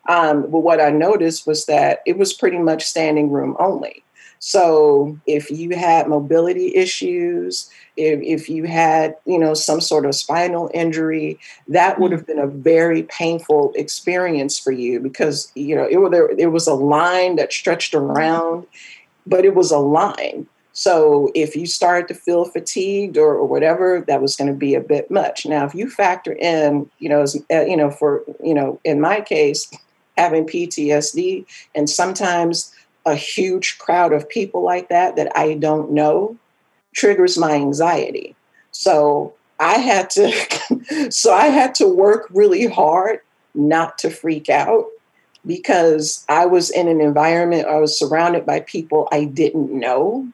Um, 0.08 0.44
but 0.44 0.60
what 0.60 0.80
I 0.80 0.92
noticed 0.92 1.48
was 1.48 1.66
that 1.66 2.02
it 2.06 2.18
was 2.18 2.34
pretty 2.34 2.60
much 2.60 2.84
standing 2.84 3.32
room 3.32 3.58
only. 3.60 4.04
So 4.40 5.18
if 5.26 5.50
you 5.50 5.76
had 5.76 6.08
mobility 6.08 6.76
issues, 6.76 7.68
if, 7.98 8.22
if 8.22 8.48
you 8.48 8.66
had, 8.66 9.16
you 9.26 9.40
know, 9.40 9.56
some 9.56 9.82
sort 9.82 10.06
of 10.06 10.14
spinal 10.14 10.70
injury, 10.72 11.40
that 11.68 12.00
would 12.00 12.12
have 12.12 12.28
been 12.28 12.38
a 12.38 12.46
very 12.46 13.04
painful 13.04 13.74
experience 13.76 14.60
for 14.60 14.72
you 14.72 15.00
because, 15.00 15.52
you 15.56 15.76
know, 15.76 15.86
it, 15.86 16.12
there, 16.12 16.30
there 16.36 16.52
was 16.52 16.68
a 16.68 16.76
line 16.76 17.38
that 17.38 17.52
stretched 17.52 17.96
around, 17.96 18.68
but 19.26 19.46
it 19.46 19.56
was 19.56 19.72
a 19.72 19.80
line. 19.80 20.48
So 20.74 21.32
if 21.34 21.56
you 21.56 21.66
started 21.66 22.10
to 22.10 22.14
feel 22.14 22.44
fatigued 22.44 23.18
or, 23.18 23.36
or 23.36 23.46
whatever, 23.46 24.04
that 24.08 24.22
was 24.22 24.36
going 24.36 24.50
to 24.50 24.58
be 24.58 24.76
a 24.76 24.82
bit 24.82 25.10
much. 25.10 25.46
Now, 25.46 25.66
if 25.66 25.74
you 25.74 25.90
factor 25.90 26.34
in, 26.34 26.90
you 27.00 27.08
know, 27.08 27.22
as, 27.22 27.42
uh, 27.50 27.62
you 27.62 27.78
know, 27.78 27.90
for 27.90 28.24
you 28.44 28.54
know, 28.54 28.80
in 28.84 29.00
my 29.00 29.22
case, 29.22 29.72
having 30.18 30.46
PTSD, 30.46 31.46
and 31.74 31.90
sometimes 31.90 32.74
a 33.06 33.16
huge 33.16 33.78
crowd 33.78 34.12
of 34.12 34.28
people 34.28 34.64
like 34.64 34.90
that 34.90 35.16
that 35.16 35.32
I 35.38 35.54
don't 35.54 35.92
know 35.92 36.36
triggers 36.94 37.38
my 37.38 37.54
anxiety. 37.54 38.36
So 38.72 39.34
I 39.60 39.76
had 39.78 40.10
to 40.12 41.10
so 41.10 41.34
I 41.34 41.48
had 41.48 41.74
to 41.76 41.88
work 41.88 42.28
really 42.32 42.68
hard 42.68 43.22
not 43.54 43.98
to 44.00 44.10
freak 44.10 44.50
out 44.50 44.86
because 45.46 46.26
I 46.30 46.46
was 46.46 46.70
in 46.70 46.88
an 46.88 47.02
environment, 47.02 47.68
I 47.68 47.78
was 47.78 47.98
surrounded 47.98 48.46
by 48.46 48.62
people 48.62 49.08
I 49.12 49.26
didn't 49.26 49.72
know. 49.72 50.28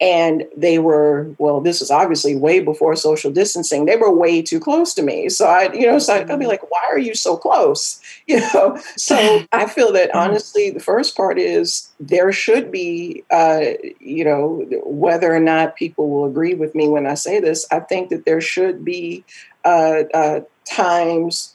And 0.00 0.44
they 0.56 0.78
were 0.78 1.28
well 1.38 1.60
this 1.60 1.82
is 1.82 1.90
obviously 1.90 2.36
way 2.36 2.60
before 2.60 2.94
social 2.94 3.32
distancing. 3.32 3.84
They 3.84 3.96
were 3.96 4.14
way 4.14 4.40
too 4.42 4.60
close 4.60 4.94
to 4.94 5.02
me. 5.02 5.28
So 5.28 5.46
i 5.46 5.72
you 5.72 5.90
know 5.90 5.98
so 5.98 6.14
i'd 6.14 6.28
be 6.28 6.34
mm-hmm. 6.34 6.44
like 6.44 6.70
why 6.70 6.82
are 6.88 7.00
you 7.00 7.14
so 7.14 7.36
close? 7.36 8.00
You 8.28 8.40
know? 8.54 8.78
So 8.96 9.44
i 9.52 9.66
feel 9.66 9.92
that 9.94 10.10
mm-hmm. 10.10 10.18
honestly 10.18 10.70
the 10.70 10.78
first 10.78 11.16
part 11.16 11.36
is 11.36 11.88
there 11.98 12.30
should 12.30 12.70
be 12.70 13.24
uh, 13.32 13.72
you 13.98 14.24
know 14.24 14.64
whether 14.84 15.34
or 15.34 15.40
not 15.40 15.74
people 15.74 16.08
will 16.08 16.26
agree 16.26 16.54
with 16.54 16.76
me 16.76 16.88
when 16.88 17.08
i 17.08 17.14
say 17.14 17.40
this 17.40 17.66
i 17.72 17.80
think 17.80 18.10
that 18.10 18.24
there 18.24 18.40
should 18.40 18.84
be 18.84 19.24
uh, 19.64 20.04
uh, 20.14 20.40
times 20.64 21.54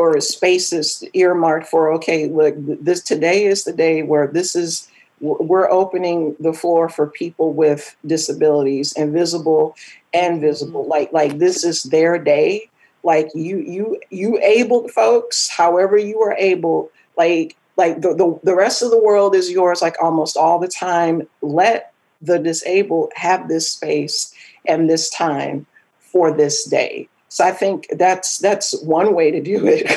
or 0.00 0.16
a 0.16 0.20
space 0.20 0.72
is 0.72 1.04
earmarked 1.12 1.66
for 1.66 1.92
okay 1.92 2.26
look 2.28 2.54
this 2.58 3.02
today 3.02 3.44
is 3.44 3.64
the 3.64 3.72
day 3.72 4.02
where 4.02 4.26
this 4.26 4.56
is 4.56 4.88
we're 5.20 5.70
opening 5.70 6.34
the 6.40 6.52
floor 6.52 6.88
for 6.88 7.06
people 7.06 7.52
with 7.52 7.94
disabilities 8.06 8.92
invisible 8.94 9.76
and 10.14 10.40
visible. 10.40 10.82
Mm-hmm. 10.82 10.90
like 10.90 11.12
like 11.12 11.38
this 11.38 11.64
is 11.64 11.84
their 11.84 12.18
day. 12.18 12.70
Like 13.02 13.28
you 13.34 13.58
you 13.58 14.00
you 14.10 14.38
able 14.42 14.88
folks 14.88 15.48
however 15.48 15.96
you 15.96 16.20
are 16.20 16.36
able 16.38 16.90
like 17.16 17.56
like 17.76 18.00
the, 18.02 18.14
the, 18.14 18.38
the 18.42 18.54
rest 18.54 18.82
of 18.82 18.90
the 18.90 19.00
world 19.00 19.34
is 19.34 19.50
yours. 19.50 19.82
Like 19.82 19.96
almost 20.02 20.36
all 20.36 20.58
the 20.58 20.68
time 20.68 21.28
let 21.42 21.92
the 22.22 22.38
disabled 22.38 23.12
have 23.14 23.48
this 23.48 23.68
space 23.68 24.34
and 24.66 24.88
this 24.88 25.08
time 25.10 25.66
for 25.98 26.34
this 26.34 26.64
day 26.64 27.08
so 27.30 27.44
i 27.44 27.50
think 27.50 27.86
that's 27.96 28.38
that's 28.38 28.78
one 28.82 29.14
way 29.14 29.30
to 29.30 29.40
do 29.40 29.66
it 29.66 29.90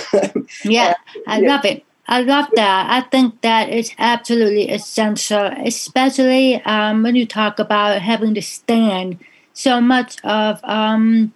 yeah 0.64 0.96
i 1.28 1.40
yeah. 1.40 1.50
love 1.50 1.66
it 1.66 1.84
I 2.08 2.22
love 2.22 2.50
that. 2.56 2.90
I 2.90 3.08
think 3.10 3.42
that 3.42 3.70
is 3.70 3.94
absolutely 3.98 4.70
essential, 4.70 5.46
especially 5.66 6.62
um, 6.64 7.02
when 7.02 7.16
you 7.16 7.26
talk 7.26 7.60
about 7.60 8.02
having 8.02 8.34
to 8.36 8.42
stand. 8.42 9.20
So 9.54 9.80
much 9.80 10.24
of 10.26 10.60
um, 10.64 11.34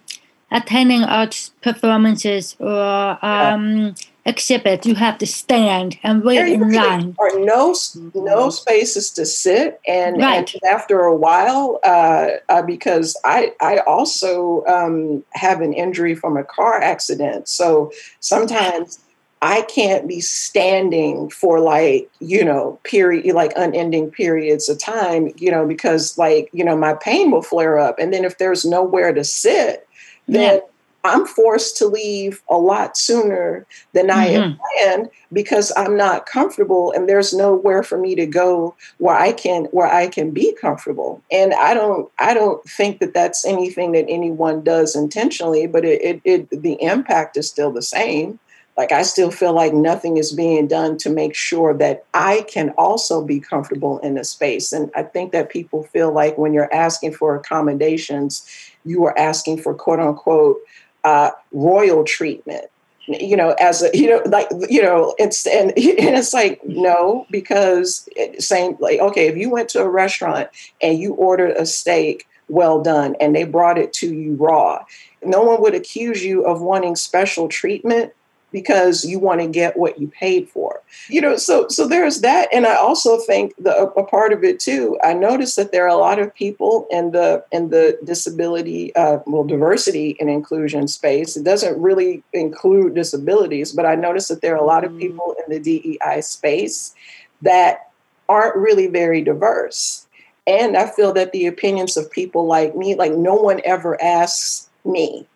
attending 0.50 1.04
arts 1.04 1.52
performances 1.62 2.54
or 2.58 3.24
um, 3.24 3.94
exhibits, 4.24 4.86
you 4.86 4.94
have 4.94 5.18
to 5.18 5.26
stand 5.26 5.98
and 6.02 6.22
wait 6.22 6.36
there 6.36 6.46
in 6.46 6.72
line. 6.72 7.16
Or 7.18 7.30
no, 7.40 7.74
no 8.14 8.50
spaces 8.50 9.10
to 9.12 9.24
sit, 9.24 9.80
and, 9.86 10.18
right. 10.18 10.52
and 10.52 10.62
after 10.70 11.00
a 11.00 11.16
while, 11.16 11.80
uh, 11.84 12.28
uh, 12.48 12.62
because 12.62 13.16
I 13.24 13.52
I 13.60 13.78
also 13.78 14.64
um, 14.66 15.24
have 15.32 15.60
an 15.60 15.72
injury 15.72 16.14
from 16.14 16.36
a 16.36 16.44
car 16.44 16.80
accident, 16.80 17.48
so 17.48 17.90
sometimes 18.20 18.98
I 19.40 19.62
can't 19.62 20.08
be 20.08 20.20
standing 20.20 21.30
for 21.30 21.60
like, 21.60 22.10
you 22.18 22.44
know, 22.44 22.78
period, 22.82 23.34
like 23.34 23.52
unending 23.56 24.10
periods 24.10 24.68
of 24.68 24.78
time, 24.78 25.32
you 25.36 25.50
know, 25.50 25.66
because 25.66 26.18
like, 26.18 26.50
you 26.52 26.64
know, 26.64 26.76
my 26.76 26.94
pain 26.94 27.30
will 27.30 27.42
flare 27.42 27.78
up. 27.78 27.98
And 27.98 28.12
then 28.12 28.24
if 28.24 28.38
there's 28.38 28.64
nowhere 28.64 29.12
to 29.12 29.22
sit, 29.22 29.86
then 30.26 30.56
yeah. 30.56 30.60
I'm 31.04 31.26
forced 31.26 31.76
to 31.78 31.86
leave 31.86 32.42
a 32.50 32.56
lot 32.56 32.96
sooner 32.96 33.66
than 33.92 34.10
I 34.10 34.28
mm-hmm. 34.28 34.42
had 34.42 34.58
planned 34.58 35.10
because 35.32 35.72
I'm 35.76 35.96
not 35.96 36.26
comfortable 36.26 36.92
and 36.92 37.08
there's 37.08 37.32
nowhere 37.32 37.82
for 37.82 37.98
me 37.98 38.14
to 38.16 38.26
go 38.26 38.74
where 38.98 39.16
I 39.16 39.32
can 39.32 39.66
where 39.66 39.86
I 39.86 40.08
can 40.08 40.30
be 40.30 40.54
comfortable. 40.60 41.22
And 41.30 41.54
I 41.54 41.74
don't 41.74 42.10
I 42.18 42.34
don't 42.34 42.62
think 42.64 43.00
that 43.00 43.14
that's 43.14 43.44
anything 43.44 43.92
that 43.92 44.06
anyone 44.08 44.62
does 44.62 44.96
intentionally, 44.96 45.66
but 45.66 45.84
it, 45.84 46.02
it, 46.02 46.20
it 46.24 46.62
the 46.62 46.82
impact 46.82 47.36
is 47.36 47.48
still 47.48 47.72
the 47.72 47.82
same 47.82 48.38
like 48.78 48.92
I 48.92 49.02
still 49.02 49.32
feel 49.32 49.52
like 49.52 49.74
nothing 49.74 50.18
is 50.18 50.32
being 50.32 50.68
done 50.68 50.98
to 50.98 51.10
make 51.10 51.34
sure 51.34 51.74
that 51.74 52.04
I 52.14 52.46
can 52.48 52.70
also 52.78 53.24
be 53.24 53.40
comfortable 53.40 53.98
in 53.98 54.16
a 54.16 54.22
space. 54.22 54.72
And 54.72 54.88
I 54.94 55.02
think 55.02 55.32
that 55.32 55.50
people 55.50 55.82
feel 55.82 56.12
like 56.12 56.38
when 56.38 56.52
you're 56.52 56.72
asking 56.72 57.14
for 57.14 57.34
accommodations, 57.34 58.48
you 58.84 59.04
are 59.04 59.18
asking 59.18 59.62
for 59.62 59.74
quote 59.74 59.98
unquote 59.98 60.58
uh, 61.04 61.30
royal 61.52 62.04
treatment. 62.04 62.66
You 63.06 63.36
know, 63.36 63.52
as 63.58 63.82
a 63.82 63.90
you 63.94 64.10
know, 64.10 64.22
like 64.26 64.48
you 64.68 64.82
know, 64.82 65.14
it's 65.18 65.46
and, 65.46 65.70
and 65.76 65.76
it's 65.76 66.34
like 66.34 66.60
no, 66.64 67.26
because 67.30 68.08
same 68.38 68.76
like 68.80 69.00
okay, 69.00 69.28
if 69.28 69.36
you 69.36 69.50
went 69.50 69.68
to 69.70 69.80
a 69.80 69.88
restaurant 69.88 70.48
and 70.82 70.98
you 70.98 71.14
ordered 71.14 71.56
a 71.56 71.64
steak 71.64 72.28
well 72.48 72.82
done 72.82 73.14
and 73.20 73.34
they 73.34 73.44
brought 73.44 73.78
it 73.78 73.92
to 73.94 74.14
you 74.14 74.34
raw, 74.34 74.84
no 75.22 75.42
one 75.42 75.60
would 75.62 75.74
accuse 75.74 76.22
you 76.22 76.44
of 76.44 76.60
wanting 76.60 76.96
special 76.96 77.48
treatment 77.48 78.12
because 78.52 79.04
you 79.04 79.18
want 79.18 79.40
to 79.40 79.46
get 79.46 79.76
what 79.76 79.98
you 79.98 80.08
paid 80.08 80.48
for 80.48 80.77
you 81.08 81.20
know 81.20 81.36
so 81.36 81.66
so 81.68 81.86
there's 81.86 82.20
that 82.20 82.48
and 82.52 82.66
i 82.66 82.74
also 82.74 83.18
think 83.18 83.54
the 83.58 83.74
a, 83.76 84.04
part 84.04 84.32
of 84.32 84.44
it 84.44 84.58
too 84.60 84.98
i 85.02 85.12
noticed 85.12 85.56
that 85.56 85.72
there 85.72 85.84
are 85.84 85.88
a 85.88 85.96
lot 85.96 86.18
of 86.18 86.34
people 86.34 86.86
in 86.90 87.10
the 87.12 87.44
in 87.52 87.70
the 87.70 87.98
disability 88.04 88.94
uh, 88.96 89.18
well 89.26 89.44
diversity 89.44 90.16
and 90.20 90.30
inclusion 90.30 90.88
space 90.88 91.36
it 91.36 91.44
doesn't 91.44 91.80
really 91.80 92.22
include 92.32 92.94
disabilities 92.94 93.72
but 93.72 93.86
i 93.86 93.94
noticed 93.94 94.28
that 94.28 94.40
there 94.40 94.54
are 94.54 94.62
a 94.62 94.66
lot 94.66 94.84
of 94.84 94.90
mm-hmm. 94.90 95.00
people 95.00 95.34
in 95.46 95.52
the 95.52 95.60
dei 95.60 96.20
space 96.20 96.94
that 97.42 97.90
aren't 98.28 98.56
really 98.56 98.86
very 98.86 99.22
diverse 99.22 100.06
and 100.46 100.76
i 100.76 100.86
feel 100.86 101.12
that 101.12 101.32
the 101.32 101.46
opinions 101.46 101.96
of 101.96 102.10
people 102.10 102.46
like 102.46 102.74
me 102.74 102.94
like 102.94 103.12
no 103.12 103.34
one 103.34 103.60
ever 103.64 104.00
asks 104.02 104.68
me 104.84 105.26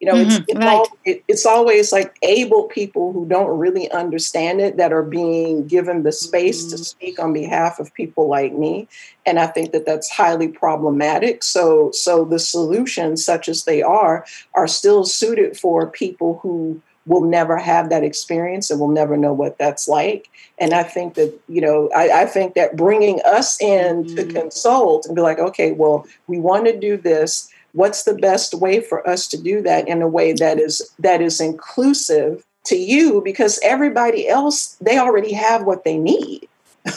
you 0.00 0.06
know, 0.06 0.14
mm-hmm, 0.14 0.30
it's 0.30 0.44
it's, 0.48 0.58
right. 0.58 0.68
all, 0.68 0.88
it, 1.04 1.24
it's, 1.26 1.46
always 1.46 1.90
like 1.90 2.16
able 2.22 2.64
people 2.64 3.12
who 3.12 3.26
don't 3.26 3.58
really 3.58 3.90
understand 3.90 4.60
it 4.60 4.76
that 4.76 4.92
are 4.92 5.02
being 5.02 5.66
given 5.66 6.04
the 6.04 6.12
space 6.12 6.62
mm-hmm. 6.62 6.76
to 6.76 6.84
speak 6.84 7.18
on 7.18 7.32
behalf 7.32 7.80
of 7.80 7.92
people 7.94 8.28
like 8.28 8.52
me, 8.52 8.86
and 9.26 9.40
I 9.40 9.48
think 9.48 9.72
that 9.72 9.86
that's 9.86 10.08
highly 10.08 10.48
problematic. 10.48 11.42
So, 11.42 11.90
so 11.90 12.24
the 12.24 12.38
solutions, 12.38 13.24
such 13.24 13.48
as 13.48 13.64
they 13.64 13.82
are, 13.82 14.24
are 14.54 14.68
still 14.68 15.04
suited 15.04 15.58
for 15.58 15.88
people 15.88 16.38
who 16.42 16.80
will 17.08 17.22
never 17.22 17.56
have 17.56 17.88
that 17.88 18.04
experience 18.04 18.70
and 18.70 18.78
will 18.78 18.88
never 18.88 19.16
know 19.16 19.32
what 19.32 19.58
that's 19.58 19.88
like. 19.88 20.30
And 20.58 20.74
I 20.74 20.82
think 20.82 21.14
that, 21.14 21.34
you 21.48 21.60
know, 21.60 21.88
I, 21.96 22.22
I 22.22 22.26
think 22.26 22.54
that 22.54 22.76
bringing 22.76 23.20
us 23.24 23.60
in 23.60 24.04
mm-hmm. 24.04 24.14
to 24.14 24.26
consult 24.26 25.06
and 25.06 25.16
be 25.16 25.22
like, 25.22 25.38
okay, 25.38 25.72
well, 25.72 26.06
we 26.26 26.38
want 26.38 26.66
to 26.66 26.78
do 26.78 26.96
this 26.98 27.50
what's 27.72 28.04
the 28.04 28.14
best 28.14 28.54
way 28.54 28.80
for 28.80 29.06
us 29.08 29.26
to 29.28 29.40
do 29.40 29.62
that 29.62 29.88
in 29.88 30.02
a 30.02 30.08
way 30.08 30.32
that 30.34 30.58
is 30.58 30.92
that 30.98 31.20
is 31.20 31.40
inclusive 31.40 32.44
to 32.66 32.76
you? 32.76 33.20
Because 33.22 33.60
everybody 33.62 34.28
else 34.28 34.76
they 34.80 34.98
already 34.98 35.32
have 35.32 35.64
what 35.64 35.84
they 35.84 35.98
need. 35.98 36.48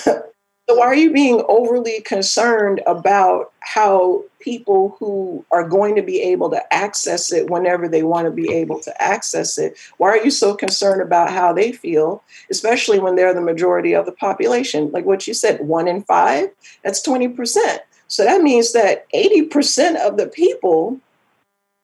So 0.72 0.78
why 0.78 0.86
are 0.86 0.96
you 0.96 1.12
being 1.12 1.44
overly 1.50 2.00
concerned 2.00 2.80
about 2.88 3.52
how 3.60 4.24
people 4.40 4.96
who 4.98 5.44
are 5.52 5.68
going 5.68 5.98
to 5.98 6.02
be 6.02 6.22
able 6.22 6.50
to 6.50 6.74
access 6.74 7.30
it 7.34 7.50
whenever 7.50 7.90
they 7.90 8.04
want 8.04 8.24
to 8.26 8.32
be 8.32 8.50
able 8.54 8.80
to 8.84 9.04
access 9.04 9.58
it 9.58 9.78
why 9.98 10.08
are 10.12 10.24
you 10.24 10.32
so 10.32 10.56
concerned 10.56 11.02
about 11.02 11.30
how 11.30 11.52
they 11.52 11.74
feel 11.74 12.24
especially 12.50 13.00
when 13.00 13.18
they're 13.18 13.34
the 13.34 13.42
majority 13.42 13.94
of 13.94 14.06
the 14.06 14.14
population? 14.14 14.90
Like 14.92 15.06
what 15.06 15.28
you 15.28 15.34
said 15.34 15.60
one 15.60 15.90
in 15.90 16.04
five? 16.04 16.50
That's 16.86 17.06
20% 17.06 17.80
so 18.12 18.26
that 18.26 18.42
means 18.42 18.74
that 18.74 19.10
80% 19.14 19.96
of 20.06 20.18
the 20.18 20.28
people 20.28 21.00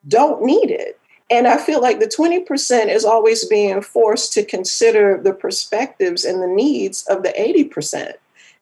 don't 0.10 0.44
need 0.44 0.70
it. 0.70 1.00
And 1.32 1.48
I 1.48 1.58
feel 1.58 1.82
like 1.82 2.02
the 2.02 2.06
20% 2.06 2.88
is 2.90 3.06
always 3.06 3.46
being 3.46 3.82
forced 3.82 4.34
to 4.34 4.44
consider 4.44 5.22
the 5.24 5.32
perspectives 5.32 6.26
and 6.26 6.44
the 6.44 6.48
needs 6.48 7.06
of 7.08 7.24
the 7.24 7.30
80%. 7.30 8.16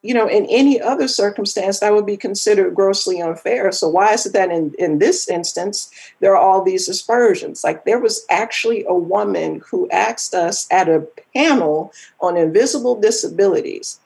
You 0.04 0.14
know, 0.14 0.28
in 0.28 0.46
any 0.46 0.80
other 0.80 1.08
circumstance, 1.08 1.80
that 1.80 1.92
would 1.92 2.06
be 2.06 2.18
considered 2.18 2.76
grossly 2.76 3.20
unfair. 3.20 3.72
So, 3.72 3.90
why 3.90 4.14
is 4.14 4.28
it 4.28 4.34
that 4.34 4.52
in, 4.52 4.76
in 4.78 5.00
this 5.00 5.28
instance, 5.28 5.90
there 6.20 6.38
are 6.38 6.38
all 6.38 6.62
these 6.62 6.88
aspersions? 6.88 7.64
Like, 7.64 7.86
there 7.86 7.98
was 7.98 8.24
actually 8.30 8.86
a 8.88 8.94
woman 8.94 9.64
who 9.68 9.90
asked 9.90 10.36
us 10.36 10.68
at 10.70 10.88
a 10.88 11.08
panel 11.34 11.92
on 12.22 12.38
invisible 12.38 13.02
disabilities 13.02 14.00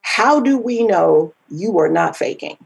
how 0.00 0.40
do 0.40 0.56
we 0.56 0.82
know 0.82 1.34
you 1.50 1.78
are 1.78 1.90
not 1.90 2.16
faking? 2.16 2.56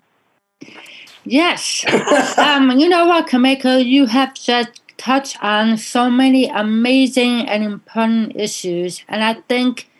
Yes. 1.26 1.84
um, 2.38 2.70
you 2.78 2.88
know 2.88 3.06
what, 3.06 3.28
Kameko, 3.28 3.84
you 3.84 4.06
have 4.06 4.34
just 4.34 4.80
touched 4.96 5.42
on 5.42 5.76
so 5.76 6.08
many 6.08 6.48
amazing 6.48 7.46
and 7.48 7.62
important 7.62 8.36
issues. 8.36 9.04
And 9.08 9.22
I 9.22 9.34
think 9.34 9.90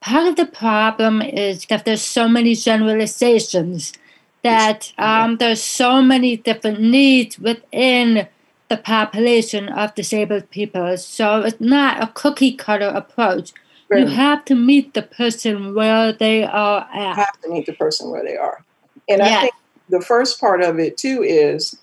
part 0.00 0.26
of 0.26 0.36
the 0.36 0.46
problem 0.46 1.22
is 1.22 1.66
that 1.66 1.84
there's 1.84 2.02
so 2.02 2.26
many 2.26 2.54
generalizations, 2.54 3.92
that 4.42 4.92
um, 4.98 5.36
there's 5.36 5.62
so 5.62 6.02
many 6.02 6.38
different 6.38 6.80
needs 6.80 7.38
within 7.38 8.26
the 8.68 8.76
population 8.78 9.68
of 9.68 9.94
disabled 9.94 10.48
people. 10.50 10.96
So 10.96 11.42
it's 11.42 11.60
not 11.60 12.02
a 12.02 12.06
cookie 12.06 12.52
cutter 12.52 12.88
approach. 12.88 13.52
Right. 13.90 14.00
You 14.00 14.06
have 14.06 14.44
to 14.46 14.54
meet 14.54 14.94
the 14.94 15.02
person 15.02 15.74
where 15.74 16.12
they 16.12 16.44
are 16.44 16.88
at. 16.94 17.16
You 17.16 17.22
have 17.24 17.40
to 17.42 17.48
meet 17.50 17.66
the 17.66 17.72
person 17.72 18.10
where 18.10 18.22
they 18.22 18.36
are. 18.36 18.64
And 19.08 19.18
yeah. 19.18 19.38
I 19.38 19.40
think 19.40 19.54
the 19.90 20.00
first 20.00 20.40
part 20.40 20.62
of 20.62 20.78
it 20.78 20.96
too 20.96 21.22
is 21.22 21.76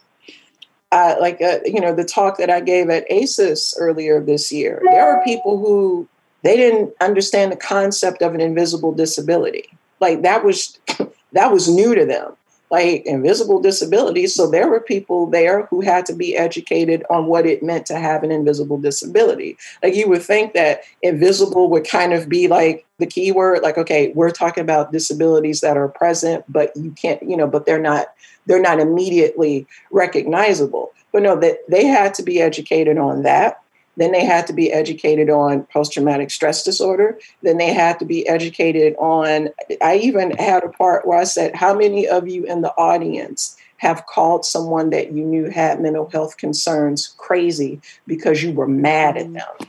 uh, 0.92 1.16
like 1.20 1.42
uh, 1.42 1.60
you 1.66 1.82
know 1.82 1.94
the 1.94 2.06
talk 2.06 2.38
that 2.38 2.50
I 2.50 2.62
gave 2.62 2.90
at 2.90 3.06
ACES 3.10 3.76
earlier 3.80 4.22
this 4.22 4.52
year. 4.52 4.82
There 4.92 5.06
are 5.06 5.24
people 5.24 5.60
who 5.60 6.08
they 6.44 6.56
didn't 6.56 6.94
understand 7.02 7.52
the 7.52 7.58
concept 7.58 8.22
of 8.22 8.34
an 8.34 8.42
invisible 8.42 8.94
disability. 8.94 9.70
Like 10.00 10.22
that 10.22 10.46
was 10.46 10.80
that 11.34 11.52
was 11.52 11.68
new 11.68 11.94
to 11.94 12.06
them 12.06 12.37
like 12.70 13.06
invisible 13.06 13.62
disabilities. 13.62 14.36
So 14.36 14.50
there 14.50 14.68
were 14.68 14.80
people 14.80 15.28
there 15.28 15.66
who 15.68 15.82
had 15.82 16.06
to 16.08 16.14
be 16.14 16.36
educated 16.36 17.04
on 17.10 17.28
what 17.28 17.46
it 17.46 17.64
meant 17.64 17.86
to 17.88 17.98
have 17.98 18.24
an 18.24 18.32
invisible 18.32 18.78
disability. 18.78 19.58
Like 19.82 19.96
you 19.96 20.10
would 20.10 20.24
think 20.24 20.54
that 20.54 20.82
invisible 21.02 21.70
would 21.70 21.88
kind 21.88 22.14
of 22.14 22.28
be 22.28 22.48
like 22.48 22.86
the 23.00 23.06
key 23.06 23.32
word, 23.32 23.62
like, 23.62 23.78
okay, 23.78 24.12
we're 24.16 24.32
talking 24.32 24.64
about 24.64 24.92
disabilities 24.92 25.62
that 25.62 25.78
are 25.78 25.88
present, 25.88 26.44
but 26.50 26.76
you 26.76 26.92
can't, 26.92 27.22
you 27.24 27.38
know, 27.38 27.48
but 27.48 27.66
they're 27.66 27.80
not, 27.80 28.08
they're 28.48 28.62
not 28.62 28.80
immediately 28.80 29.66
recognizable. 29.92 30.92
But 31.14 31.24
no, 31.24 31.40
that 31.40 31.60
they 31.70 31.86
had 31.86 32.14
to 32.16 32.24
be 32.24 32.42
educated 32.42 32.98
on 32.98 33.24
that. 33.24 33.62
Then 33.98 34.12
they 34.12 34.24
had 34.24 34.48
to 34.48 34.54
be 34.54 34.72
educated 34.72 35.30
on 35.30 35.64
post 35.74 35.94
traumatic 35.94 36.32
stress 36.32 36.64
disorder. 36.64 37.20
Then 37.42 37.58
they 37.58 37.74
had 37.74 38.00
to 38.00 38.06
be 38.06 38.28
educated 38.28 38.96
on, 38.98 39.50
I 39.82 39.98
even 39.98 40.32
had 40.32 40.64
a 40.64 40.70
part 40.70 41.06
where 41.06 41.20
I 41.20 41.26
said, 41.26 41.56
How 41.56 41.74
many 41.74 42.08
of 42.08 42.28
you 42.28 42.46
in 42.46 42.62
the 42.62 42.72
audience 42.78 43.58
have 43.78 44.06
called 44.06 44.46
someone 44.46 44.92
that 44.92 45.12
you 45.12 45.24
knew 45.24 45.50
had 45.50 45.82
mental 45.82 46.10
health 46.10 46.38
concerns 46.38 47.14
crazy 47.18 47.82
because 48.06 48.42
you 48.42 48.54
were 48.54 48.68
mad 48.68 49.18
at 49.18 49.26
mm-hmm. 49.26 49.34
them? 49.34 49.68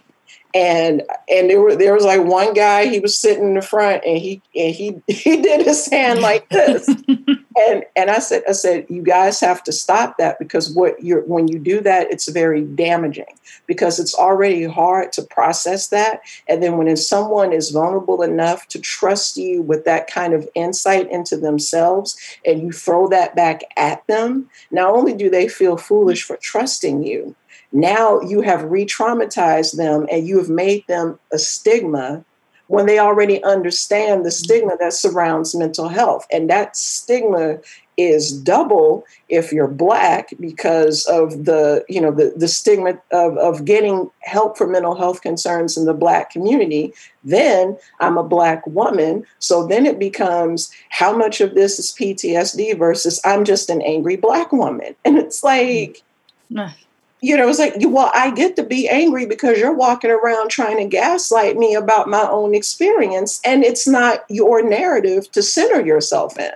and 0.54 1.02
and 1.28 1.50
there 1.50 1.60
were 1.60 1.76
there 1.76 1.94
was 1.94 2.04
like 2.04 2.24
one 2.24 2.54
guy 2.54 2.86
he 2.86 3.00
was 3.00 3.16
sitting 3.16 3.44
in 3.44 3.54
the 3.54 3.62
front 3.62 4.02
and 4.06 4.18
he 4.18 4.40
and 4.56 4.74
he 4.74 5.00
he 5.06 5.42
did 5.42 5.64
his 5.64 5.86
hand 5.90 6.20
like 6.20 6.48
this 6.48 6.88
and 7.58 7.84
and 7.96 8.10
I 8.10 8.18
said 8.18 8.42
I 8.48 8.52
said 8.52 8.86
you 8.88 9.02
guys 9.02 9.40
have 9.40 9.62
to 9.64 9.72
stop 9.72 10.16
that 10.18 10.38
because 10.38 10.70
what 10.70 11.02
you're 11.02 11.22
when 11.22 11.48
you 11.48 11.58
do 11.58 11.80
that 11.80 12.10
it's 12.10 12.28
very 12.28 12.62
damaging 12.62 13.26
because 13.66 13.98
it's 13.98 14.14
already 14.14 14.64
hard 14.64 15.12
to 15.12 15.22
process 15.22 15.88
that. 15.88 16.20
And 16.48 16.62
then 16.62 16.76
when 16.76 16.96
someone 16.96 17.52
is 17.52 17.70
vulnerable 17.70 18.22
enough 18.22 18.66
to 18.68 18.78
trust 18.78 19.36
you 19.36 19.62
with 19.62 19.84
that 19.84 20.08
kind 20.08 20.34
of 20.34 20.48
insight 20.54 21.10
into 21.10 21.36
themselves 21.36 22.18
and 22.44 22.60
you 22.60 22.72
throw 22.72 23.08
that 23.08 23.36
back 23.36 23.62
at 23.76 24.06
them 24.06 24.48
not 24.70 24.90
only 24.90 25.14
do 25.14 25.30
they 25.30 25.48
feel 25.48 25.76
foolish 25.76 26.22
for 26.22 26.36
trusting 26.36 27.02
you 27.02 27.34
now 27.72 28.20
you 28.20 28.40
have 28.40 28.64
re 28.64 28.86
traumatized 28.86 29.76
them 29.76 30.06
and 30.10 30.26
you 30.26 30.38
have 30.38 30.48
made 30.48 30.86
them 30.86 31.18
a 31.32 31.38
stigma 31.38 32.24
when 32.68 32.86
they 32.86 32.98
already 32.98 33.42
understand 33.44 34.24
the 34.24 34.30
mm-hmm. 34.30 34.44
stigma 34.44 34.76
that 34.78 34.92
surrounds 34.92 35.54
mental 35.54 35.88
health. 35.88 36.26
And 36.32 36.48
that 36.48 36.76
stigma 36.76 37.58
is 37.98 38.32
double 38.32 39.04
if 39.28 39.52
you're 39.52 39.66
black 39.66 40.32
because 40.38 41.04
of 41.06 41.46
the 41.46 41.84
you 41.88 42.00
know 42.00 42.12
the, 42.12 42.32
the 42.36 42.46
stigma 42.46 42.96
of, 43.10 43.36
of 43.38 43.64
getting 43.64 44.08
help 44.20 44.56
for 44.56 44.68
mental 44.68 44.94
health 44.94 45.20
concerns 45.20 45.76
in 45.76 45.84
the 45.84 45.92
black 45.92 46.30
community. 46.30 46.94
Then 47.24 47.76
i'm 47.98 48.16
a 48.16 48.22
black 48.22 48.64
woman. 48.68 49.26
So 49.40 49.66
then 49.66 49.84
it 49.84 49.98
becomes 49.98 50.70
how 50.90 51.14
much 51.14 51.40
of 51.40 51.56
this 51.56 51.80
is 51.80 51.92
ptsd 51.92 52.78
versus 52.78 53.20
i'm 53.24 53.44
just 53.44 53.68
an 53.68 53.82
angry 53.82 54.16
black 54.16 54.52
woman? 54.52 54.94
And 55.04 55.18
it's 55.18 55.42
like 55.42 56.04
mm-hmm. 56.52 56.72
You 57.20 57.36
know, 57.36 57.48
it's 57.48 57.58
like, 57.58 57.74
well, 57.78 58.10
I 58.14 58.30
get 58.30 58.56
to 58.56 58.62
be 58.62 58.88
angry 58.88 59.26
because 59.26 59.58
you're 59.58 59.74
walking 59.74 60.10
around 60.10 60.50
trying 60.50 60.76
to 60.78 60.84
gaslight 60.84 61.56
me 61.56 61.74
about 61.74 62.08
my 62.08 62.26
own 62.28 62.54
experience, 62.54 63.40
and 63.44 63.64
it's 63.64 63.86
not 63.86 64.24
your 64.28 64.62
narrative 64.62 65.30
to 65.32 65.42
center 65.42 65.84
yourself 65.84 66.38
in. 66.38 66.52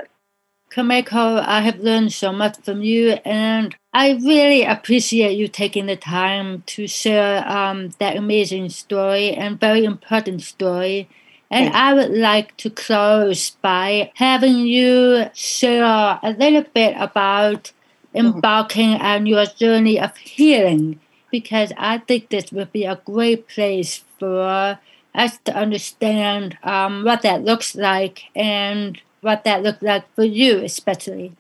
Kameko, 0.71 1.45
I 1.47 1.61
have 1.61 1.81
learned 1.81 2.13
so 2.13 2.33
much 2.33 2.57
from 2.63 2.83
you, 2.83 3.19
and 3.25 3.77
I 3.93 4.13
really 4.13 4.63
appreciate 4.63 5.37
you 5.37 5.49
taking 5.49 5.87
the 5.87 5.97
time 5.97 6.63
to 6.67 6.87
share 6.87 7.47
um, 7.47 7.91
that 7.99 8.17
amazing 8.17 8.71
story 8.71 9.33
and 9.33 9.61
very 9.61 9.85
important 9.85 10.43
story. 10.43 11.11
And 11.51 11.75
I 11.75 11.93
would 11.93 12.13
like 12.13 12.57
to 12.59 12.71
close 12.71 13.51
by 13.51 14.11
having 14.15 14.61
you 14.61 15.27
share 15.35 15.85
a 15.85 16.35
little 16.39 16.65
bit 16.73 16.97
about. 16.99 17.73
Embarking 18.15 18.95
on 18.95 19.27
your 19.27 19.47
journey 19.47 19.99
of 19.99 20.17
healing 20.17 21.01
because 21.31 21.73
I 21.77 21.99
think 21.99 22.29
this 22.29 22.53
would 22.53 22.73
be 22.73 22.85
a 22.85 23.01
great 23.05 23.49
place 23.49 24.05
for 24.19 24.79
us 25.15 25.39
to 25.45 25.55
understand 25.55 26.59
um, 26.63 27.05
what 27.05 27.23
that 27.23 27.45
looks 27.45 27.75
like 27.75 28.25
and 28.37 29.01
what 29.21 29.45
that 29.45 29.63
looked 29.63 29.83
like 29.83 30.05
for 30.15 30.25
you, 30.25 30.59
especially. 30.59 31.33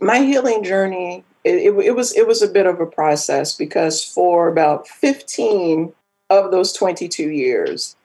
My 0.00 0.18
healing 0.20 0.62
journey, 0.62 1.24
it, 1.42 1.54
it, 1.54 1.86
it 1.86 1.96
was 1.96 2.16
it 2.16 2.26
was 2.26 2.42
a 2.42 2.48
bit 2.48 2.66
of 2.66 2.80
a 2.80 2.86
process 2.86 3.56
because 3.56 4.04
for 4.04 4.48
about 4.48 4.88
15 4.88 5.92
of 6.30 6.50
those 6.50 6.72
22 6.72 7.30
years, 7.30 7.96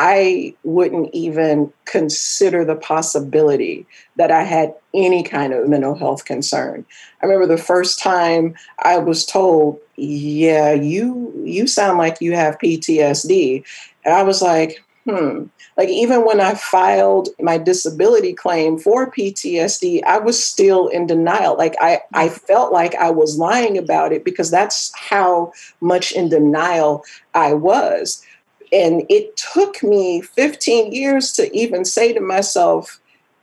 I 0.00 0.54
wouldn't 0.62 1.10
even 1.12 1.72
consider 1.84 2.64
the 2.64 2.76
possibility 2.76 3.84
that 4.14 4.30
I 4.30 4.44
had 4.44 4.72
any 4.94 5.24
kind 5.24 5.52
of 5.52 5.68
mental 5.68 5.96
health 5.96 6.24
concern. 6.24 6.86
I 7.20 7.26
remember 7.26 7.48
the 7.48 7.60
first 7.60 7.98
time 7.98 8.54
I 8.78 8.98
was 8.98 9.26
told, 9.26 9.80
"Yeah, 9.96 10.72
you 10.72 11.32
you 11.44 11.66
sound 11.66 11.98
like 11.98 12.20
you 12.20 12.36
have 12.36 12.60
PTSD." 12.60 13.64
And 14.04 14.14
I 14.14 14.22
was 14.22 14.40
like, 14.40 14.84
"Hmm." 15.04 15.46
Like 15.76 15.88
even 15.88 16.24
when 16.24 16.40
I 16.40 16.54
filed 16.54 17.30
my 17.40 17.58
disability 17.58 18.34
claim 18.34 18.78
for 18.78 19.10
PTSD, 19.10 20.04
I 20.04 20.18
was 20.18 20.40
still 20.42 20.86
in 20.86 21.08
denial. 21.08 21.56
Like 21.56 21.74
I 21.80 22.02
I 22.14 22.28
felt 22.28 22.72
like 22.72 22.94
I 22.94 23.10
was 23.10 23.36
lying 23.36 23.76
about 23.76 24.12
it 24.12 24.24
because 24.24 24.48
that's 24.52 24.92
how 24.94 25.52
much 25.80 26.12
in 26.12 26.28
denial 26.28 27.02
I 27.34 27.54
was 27.54 28.22
and 28.72 29.04
it 29.08 29.36
took 29.36 29.82
me 29.82 30.20
15 30.20 30.92
years 30.92 31.32
to 31.32 31.54
even 31.56 31.84
say 31.84 32.12
to 32.12 32.20
myself, 32.20 33.00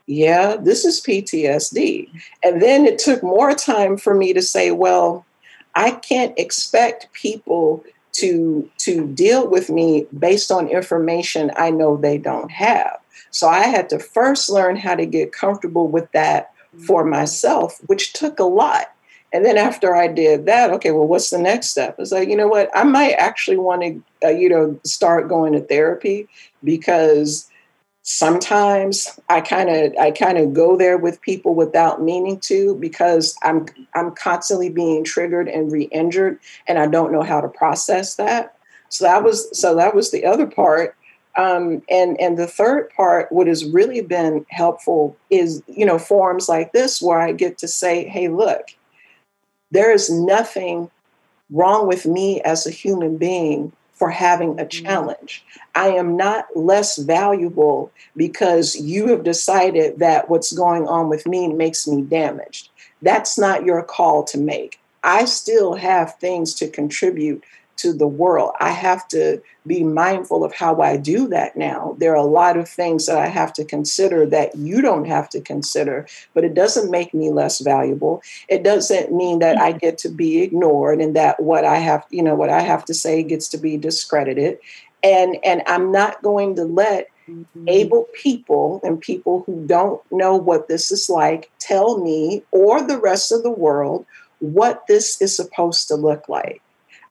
yeah, 0.07 0.55
this 0.55 0.85
is 0.85 1.01
PTSD. 1.01 2.09
And 2.43 2.61
then 2.61 2.85
it 2.85 2.99
took 2.99 3.23
more 3.23 3.53
time 3.53 3.97
for 3.97 4.13
me 4.13 4.33
to 4.33 4.41
say, 4.41 4.71
well, 4.71 5.25
I 5.73 5.91
can't 5.91 6.37
expect 6.37 7.11
people 7.13 7.83
to 8.13 8.69
to 8.77 9.07
deal 9.07 9.47
with 9.47 9.69
me 9.69 10.07
based 10.17 10.51
on 10.51 10.67
information 10.67 11.51
I 11.57 11.69
know 11.69 11.97
they 11.97 12.17
don't 12.17 12.51
have. 12.51 12.99
So 13.31 13.49
I 13.49 13.63
had 13.63 13.89
to 13.89 13.99
first 13.99 14.49
learn 14.49 14.77
how 14.77 14.95
to 14.95 15.05
get 15.05 15.33
comfortable 15.33 15.89
with 15.89 16.09
that 16.13 16.53
mm-hmm. 16.53 16.85
for 16.85 17.03
myself, 17.03 17.81
which 17.87 18.13
took 18.13 18.39
a 18.39 18.45
lot. 18.45 18.94
And 19.35 19.45
then 19.45 19.57
after 19.57 19.93
I 19.93 20.07
did 20.07 20.45
that, 20.45 20.69
okay, 20.69 20.91
well, 20.91 21.07
what's 21.07 21.29
the 21.29 21.37
next 21.37 21.67
step? 21.67 21.97
It's 21.99 22.13
like, 22.13 22.29
you 22.29 22.37
know 22.37 22.47
what? 22.47 22.69
I 22.73 22.83
might 22.83 23.15
actually 23.15 23.57
want 23.57 23.81
to, 23.81 24.03
uh, 24.23 24.31
you 24.31 24.47
know, 24.47 24.79
start 24.85 25.27
going 25.27 25.51
to 25.51 25.59
therapy 25.59 26.29
because 26.63 27.45
sometimes 28.03 29.19
I 29.29 29.41
kind 29.41 29.69
of 29.69 29.93
I 29.99 30.11
kind 30.11 30.37
of 30.37 30.53
go 30.53 30.77
there 30.77 30.97
with 30.97 31.19
people 31.19 31.53
without 31.53 32.01
meaning 32.01 32.39
to 32.41 32.75
because 32.75 33.35
I'm 33.43 33.65
I'm 33.93 34.15
constantly 34.15 34.69
being 34.69 35.03
triggered 35.03 35.49
and 35.49 35.69
re-injured 35.69 36.39
and 36.65 36.79
I 36.79 36.87
don't 36.87 37.11
know 37.11 37.23
how 37.23 37.41
to 37.41 37.49
process 37.49 38.15
that. 38.15 38.55
So 38.87 39.03
that 39.03 39.21
was 39.21 39.49
so 39.59 39.75
that 39.75 39.93
was 39.93 40.11
the 40.11 40.23
other 40.23 40.47
part. 40.47 40.95
Um, 41.37 41.81
and 41.89 42.17
and 42.21 42.37
the 42.37 42.47
third 42.47 42.89
part, 42.95 43.29
what 43.33 43.47
has 43.47 43.65
really 43.65 43.99
been 43.99 44.45
helpful 44.47 45.17
is 45.29 45.61
you 45.67 45.85
know 45.85 45.99
forums 45.99 46.47
like 46.47 46.71
this 46.71 47.01
where 47.01 47.19
I 47.19 47.33
get 47.33 47.57
to 47.57 47.67
say, 47.67 48.07
hey, 48.07 48.29
look, 48.29 48.69
there 49.71 49.91
is 49.91 50.09
nothing 50.09 50.89
wrong 51.51 51.87
with 51.87 52.05
me 52.05 52.41
as 52.41 52.65
a 52.65 52.71
human 52.71 53.17
being 53.17 53.71
for 53.93 54.09
having 54.09 54.51
a 54.51 54.65
mm-hmm. 54.65 54.85
challenge. 54.85 55.45
I 55.73 55.89
am 55.89 56.17
not 56.17 56.47
less 56.55 56.97
valuable 56.97 57.91
because 58.15 58.75
you 58.75 59.07
have 59.07 59.23
decided 59.23 59.99
that 59.99 60.29
what's 60.29 60.51
going 60.51 60.87
on 60.87 61.09
with 61.09 61.25
me 61.25 61.47
makes 61.47 61.87
me 61.87 62.01
damaged. 62.01 62.69
That's 63.01 63.37
not 63.37 63.65
your 63.65 63.81
call 63.83 64.23
to 64.25 64.37
make. 64.37 64.79
I 65.03 65.25
still 65.25 65.75
have 65.75 66.15
things 66.15 66.53
to 66.55 66.67
contribute 66.67 67.43
to 67.77 67.93
the 67.93 68.07
world. 68.07 68.51
I 68.59 68.71
have 68.71 69.07
to 69.09 69.41
be 69.67 69.83
mindful 69.83 70.43
of 70.43 70.53
how 70.53 70.81
I 70.81 70.97
do 70.97 71.27
that 71.29 71.55
now. 71.55 71.95
There 71.99 72.11
are 72.13 72.15
a 72.15 72.23
lot 72.23 72.57
of 72.57 72.69
things 72.69 73.05
that 73.05 73.17
I 73.17 73.27
have 73.27 73.53
to 73.53 73.65
consider 73.65 74.25
that 74.27 74.55
you 74.55 74.81
don't 74.81 75.05
have 75.05 75.29
to 75.29 75.41
consider, 75.41 76.07
but 76.33 76.43
it 76.43 76.53
doesn't 76.53 76.91
make 76.91 77.13
me 77.13 77.31
less 77.31 77.59
valuable. 77.59 78.21
It 78.47 78.63
doesn't 78.63 79.13
mean 79.13 79.39
that 79.39 79.57
I 79.57 79.71
get 79.71 79.97
to 79.99 80.09
be 80.09 80.41
ignored 80.41 81.01
and 81.01 81.15
that 81.15 81.41
what 81.41 81.65
I 81.65 81.77
have, 81.77 82.05
you 82.09 82.23
know, 82.23 82.35
what 82.35 82.49
I 82.49 82.61
have 82.61 82.85
to 82.85 82.93
say 82.93 83.23
gets 83.23 83.49
to 83.49 83.57
be 83.57 83.77
discredited. 83.77 84.59
And 85.03 85.37
and 85.43 85.61
I'm 85.67 85.91
not 85.91 86.21
going 86.21 86.55
to 86.55 86.63
let 86.63 87.09
Mm-hmm. 87.27 87.67
able 87.67 88.07
people 88.13 88.79
and 88.83 89.01
people 89.01 89.43
who 89.47 89.65
don't 89.65 89.99
know 90.11 90.35
what 90.35 90.67
this 90.67 90.91
is 90.91 91.09
like 91.09 91.49
tell 91.57 91.97
me 91.97 92.43
or 92.51 92.83
the 92.83 92.99
rest 92.99 93.31
of 93.31 93.41
the 93.41 93.49
world 93.49 94.05
what 94.39 94.85
this 94.87 95.19
is 95.21 95.35
supposed 95.35 95.87
to 95.87 95.95
look 95.95 96.29
like. 96.29 96.61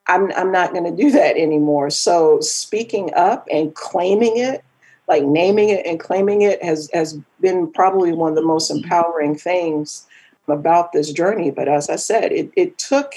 I'm, 0.07 0.33
I'm 0.33 0.53
not 0.53 0.73
going 0.73 0.85
to 0.85 1.03
do 1.03 1.11
that 1.13 1.37
anymore. 1.37 1.91
So 1.91 2.41
speaking 2.41 3.11
up 3.15 3.47
and 3.51 3.75
claiming 3.75 4.37
it, 4.37 4.63
like 5.09 5.25
naming 5.25 5.69
it 5.69 5.87
and 5.87 6.01
claiming 6.01 6.43
it 6.43 6.63
has, 6.63 6.91
has 6.93 7.19
been 7.41 7.71
probably 7.73 8.13
one 8.13 8.31
of 8.31 8.37
the 8.37 8.43
most 8.43 8.71
mm-hmm. 8.71 8.85
empowering 8.85 9.37
things 9.37 10.07
about 10.49 10.93
this 10.93 11.13
journey. 11.13 11.51
But 11.51 11.69
as 11.69 11.89
I 11.89 11.97
said, 11.97 12.33
it, 12.33 12.51
it 12.57 12.79
took 12.79 13.15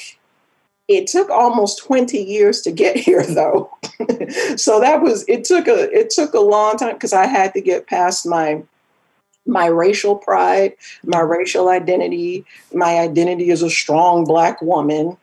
It 0.88 1.08
took 1.08 1.30
almost 1.30 1.80
20 1.80 2.18
years 2.18 2.62
to 2.62 2.72
get 2.72 2.96
here 3.08 3.26
though. 3.26 3.70
so 4.56 4.80
that 4.80 5.02
was 5.02 5.26
it 5.28 5.44
took 5.44 5.68
a 5.68 5.92
it 5.92 6.10
took 6.10 6.34
a 6.34 6.40
long 6.40 6.78
time 6.78 6.94
because 6.94 7.14
I 7.14 7.26
had 7.26 7.54
to 7.54 7.62
get 7.62 7.88
past 7.88 8.26
my 8.26 8.64
my 9.46 9.68
racial 9.68 10.16
pride, 10.16 10.74
my 11.04 11.20
racial 11.20 11.70
identity, 11.70 12.46
my 12.74 13.00
identity 13.00 13.52
as 13.52 13.62
a 13.62 13.70
strong 13.70 14.26
black 14.26 14.62
woman, 14.62 15.18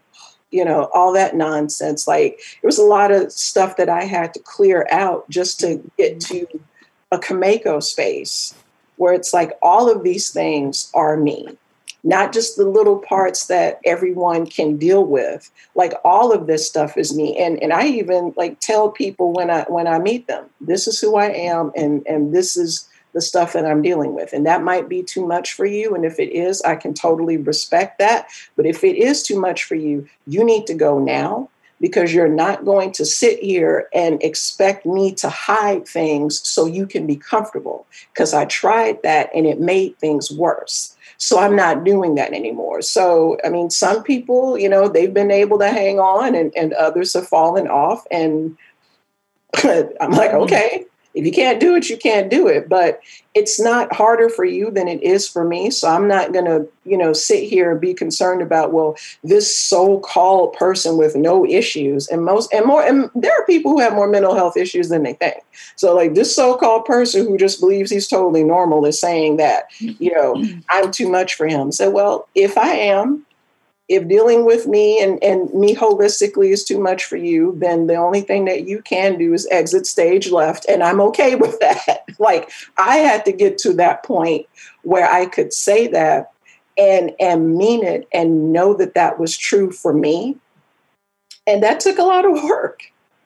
you 0.55 0.65
know, 0.65 0.89
all 0.95 1.13
that 1.13 1.35
nonsense. 1.35 2.07
Like 2.07 2.41
it 2.63 2.67
was 2.67 2.79
a 2.79 2.85
lot 2.85 3.11
of 3.11 3.33
stuff 3.33 3.77
that 3.77 3.89
I 3.89 4.05
had 4.05 4.33
to 4.35 4.41
clear 4.41 4.87
out 4.91 5.29
just 5.29 5.61
to 5.61 5.83
get 5.99 6.19
mm-hmm. 6.19 6.47
to 6.53 6.61
a 7.13 7.19
Kameko 7.19 7.83
space 7.83 8.55
where 8.97 9.13
it's 9.13 9.35
like 9.35 9.59
all 9.61 9.91
of 9.91 10.05
these 10.05 10.31
things 10.31 10.91
are 10.95 11.17
me 11.17 11.59
not 12.07 12.35
just 12.35 12.59
the 12.59 12.69
little 12.69 12.99
parts 12.99 13.47
that 13.47 13.81
everyone 13.87 14.47
can 14.47 14.77
deal 14.77 15.07
with. 15.07 15.51
Like 15.75 15.95
all 16.05 16.33
of 16.33 16.47
this 16.47 16.69
stuff 16.69 16.99
is 16.99 17.17
me. 17.17 17.37
And 17.39 17.61
and 17.63 17.73
i 17.73 17.87
even 17.87 18.35
like 18.37 18.61
tell 18.61 18.91
people 18.91 19.33
when 19.33 19.51
i 19.51 19.63
when 19.69 19.87
i 19.87 19.99
meet 19.99 20.27
them 20.27 20.45
this 20.61 20.87
is 20.87 21.01
who 21.01 21.17
i 21.17 21.27
am 21.27 21.73
and 21.75 22.07
and 22.07 22.35
this 22.35 22.57
is 22.57 22.89
the 23.15 23.21
stuff 23.21 23.53
that 23.53 23.67
i'm 23.67 23.83
dealing 23.83 24.15
with 24.15 24.33
and 24.33 24.47
that 24.47 24.63
might 24.63 24.89
be 24.89 25.03
too 25.03 25.27
much 25.27 25.53
for 25.53 25.65
you 25.65 25.95
and 25.95 26.05
if 26.05 26.19
it 26.19 26.31
is 26.31 26.61
i 26.63 26.75
can 26.75 26.93
totally 26.93 27.37
respect 27.37 27.99
that 27.99 28.29
but 28.57 28.67
if 28.67 28.85
it 28.85 28.97
is 28.97 29.23
too 29.23 29.41
much 29.41 29.65
for 29.65 29.75
you 29.75 30.07
you 30.27 30.45
need 30.45 30.67
to 30.67 30.75
go 30.75 30.99
now 30.99 31.49
because 31.81 32.15
you're 32.15 32.29
not 32.29 32.65
going 32.65 32.93
to 32.93 33.05
sit 33.05 33.39
here 33.41 33.89
and 33.93 34.23
expect 34.23 34.87
me 34.87 35.13
to 35.13 35.29
hide 35.29 35.87
things 35.87 36.47
so 36.49 36.67
you 36.67 36.87
can 36.87 37.07
be 37.07 37.17
comfortable 37.17 37.87
because 38.13 38.35
i 38.35 38.45
tried 38.45 39.03
that 39.03 39.31
and 39.35 39.47
it 39.47 39.61
made 39.61 39.99
things 39.99 40.31
worse 40.31 40.95
so 41.17 41.39
I'm 41.39 41.57
not 41.57 41.85
doing 41.85 42.17
that 42.17 42.33
anymore. 42.33 42.83
So, 42.83 43.39
I 43.45 43.49
mean, 43.49 43.71
some 43.71 44.03
people, 44.03 44.59
you 44.59 44.69
know, 44.69 44.89
they've 44.89 45.15
been 45.15 45.31
able 45.31 45.59
to 45.59 45.71
hang 45.71 45.99
on 45.99 46.35
and, 46.35 46.53
and 46.57 46.73
others 46.75 47.15
have 47.15 47.29
fallen 47.29 47.69
off. 47.69 48.07
And 48.11 48.57
I'm 49.65 50.11
like, 50.11 50.33
mm-hmm. 50.33 50.43
okay, 50.43 50.85
if 51.15 51.25
you 51.25 51.33
can't 51.33 51.61
do 51.61 51.75
it, 51.75 51.89
you 51.89 51.97
can't 51.97 52.31
do 52.31 52.49
it. 52.49 52.69
But 52.69 53.01
it's 53.35 53.61
not 53.61 53.93
harder 53.93 54.29
for 54.29 54.45
you 54.45 54.71
than 54.71 54.87
it 54.87 55.03
is 55.03 55.29
for 55.29 55.45
me. 55.45 55.71
So 55.71 55.89
I'm 55.89 56.07
not 56.07 56.33
going 56.33 56.45
to, 56.45 56.69
you 56.85 56.97
know, 56.97 57.13
sit 57.13 57.49
here 57.49 57.73
and 57.73 57.81
be 57.81 57.93
concerned 57.93 58.43
about, 58.43 58.73
well, 58.73 58.97
this 59.25 59.57
so-called 59.57 60.53
person 60.53 60.97
with 60.97 61.17
no 61.17 61.45
issues 61.45 62.07
and 62.09 62.25
most 62.25 62.53
and 62.53 62.65
more. 62.65 62.85
And 62.85 63.11
there 63.15 63.33
are 63.33 63.47
people 63.47 63.73
who 63.73 63.81
have 63.81 63.95
more 63.95 64.09
mental 64.09 64.35
health 64.35 64.57
issues 64.57 64.89
than 64.89 65.03
they 65.03 65.15
think. 65.15 65.43
So 65.75 65.95
like 65.95 66.15
this 66.15 66.35
so-called 66.35 66.85
person 66.85 67.27
who 67.27 67.37
just 67.37 67.59
believes 67.59 67.91
he's 67.91 68.07
totally 68.07 68.45
normal 68.45 68.85
is 68.85 69.01
saying 69.01 69.39
that, 69.39 69.65
you 69.81 70.15
know, 70.15 70.45
I'm 70.71 70.93
too 70.93 71.09
much 71.09 71.35
for 71.35 71.49
him. 71.49 71.73
So, 71.73 71.91
well, 71.91 72.29
if 72.35 72.57
I 72.57 72.71
am, 72.71 73.27
if 73.89 74.09
dealing 74.09 74.47
with 74.47 74.67
me 74.67 75.03
and, 75.03 75.23
and 75.23 75.53
me 75.53 75.75
holistically 75.75 76.51
is 76.51 76.65
too 76.65 76.81
much 76.81 77.05
for 77.05 77.17
you, 77.17 77.55
then 77.59 77.87
the 77.87 77.97
only 77.97 78.23
thing 78.23 78.47
that 78.47 78.67
you 78.67 78.81
can 78.81 79.19
do 79.19 79.35
is 79.35 79.47
exit 79.51 79.87
stage 79.87 80.31
left. 80.31 80.65
And 80.69 80.83
I'm 80.83 81.01
okay 81.03 81.35
with 81.35 81.59
that. 81.61 82.07
like 82.19 82.51
I 82.79 82.99
had 82.99 83.25
to 83.27 83.33
get 83.33 83.59
to 83.59 83.73
that 83.75 84.03
point 84.03 84.47
where 84.83 85.11
I 85.11 85.27
could 85.27 85.53
say 85.53 85.87
that 85.89 86.33
and 86.77 87.13
and 87.21 87.57
mean 87.57 87.85
it 87.85 88.09
and 88.13 88.53
know 88.53 88.75
that 88.75 88.95
that 88.95 89.19
was 89.19 89.37
true 89.37 89.71
for 89.71 89.93
me. 89.93 90.37
And 91.47 91.63
that 91.63 91.81
took 91.81 91.99
a 91.99 92.05
lot 92.05 92.25
of 92.25 92.43
work. 92.43 92.85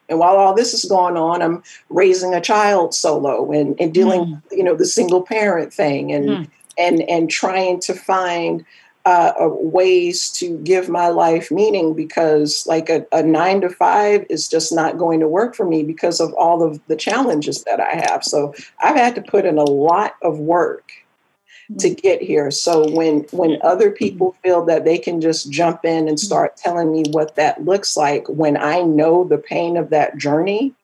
And 0.08 0.18
while 0.18 0.36
all 0.36 0.54
this 0.54 0.74
is 0.74 0.84
going 0.86 1.16
on, 1.16 1.42
I'm 1.42 1.62
raising 1.90 2.34
a 2.34 2.40
child 2.40 2.94
solo 2.94 3.52
and, 3.52 3.78
and 3.78 3.92
dealing, 3.92 4.24
mm. 4.24 4.42
you 4.50 4.64
know, 4.64 4.74
the 4.74 4.86
single 4.86 5.22
parent 5.22 5.72
thing 5.72 6.12
and 6.12 6.28
mm. 6.28 6.50
and 6.76 7.02
and 7.08 7.30
trying 7.30 7.78
to 7.80 7.94
find 7.94 8.64
uh, 9.04 9.32
ways 9.40 10.30
to 10.30 10.58
give 10.58 10.88
my 10.88 11.08
life 11.08 11.50
meaning 11.50 11.94
because 11.94 12.66
like 12.66 12.90
a, 12.90 13.06
a, 13.12 13.22
nine 13.22 13.60
to 13.60 13.70
five 13.70 14.26
is 14.28 14.48
just 14.48 14.72
not 14.72 14.98
going 14.98 15.20
to 15.20 15.28
work 15.28 15.54
for 15.54 15.64
me 15.64 15.82
because 15.82 16.20
of 16.20 16.32
all 16.34 16.62
of 16.62 16.80
the 16.88 16.96
challenges 16.96 17.64
that 17.64 17.80
I 17.80 18.04
have. 18.10 18.22
So 18.22 18.54
I've 18.82 18.96
had 18.96 19.14
to 19.14 19.22
put 19.22 19.46
in 19.46 19.56
a 19.56 19.64
lot 19.64 20.16
of 20.22 20.38
work 20.38 20.90
to 21.78 21.88
mm-hmm. 21.88 21.94
get 21.94 22.20
here. 22.20 22.50
So 22.50 22.90
when 22.90 23.20
when 23.30 23.58
other 23.62 23.90
people 23.90 24.36
feel 24.42 24.64
that 24.66 24.84
they 24.84 24.98
can 24.98 25.20
just 25.20 25.50
jump 25.50 25.84
in 25.84 26.08
and 26.08 26.16
mm-hmm. 26.18 26.26
start 26.26 26.56
telling 26.56 26.92
me 26.92 27.04
what 27.10 27.36
that 27.36 27.64
looks 27.64 27.96
like 27.96 28.26
when 28.28 28.56
I 28.56 28.82
know 28.82 29.24
the 29.24 29.38
pain 29.38 29.76
of 29.76 29.90
that 29.90 30.18
journey, 30.18 30.74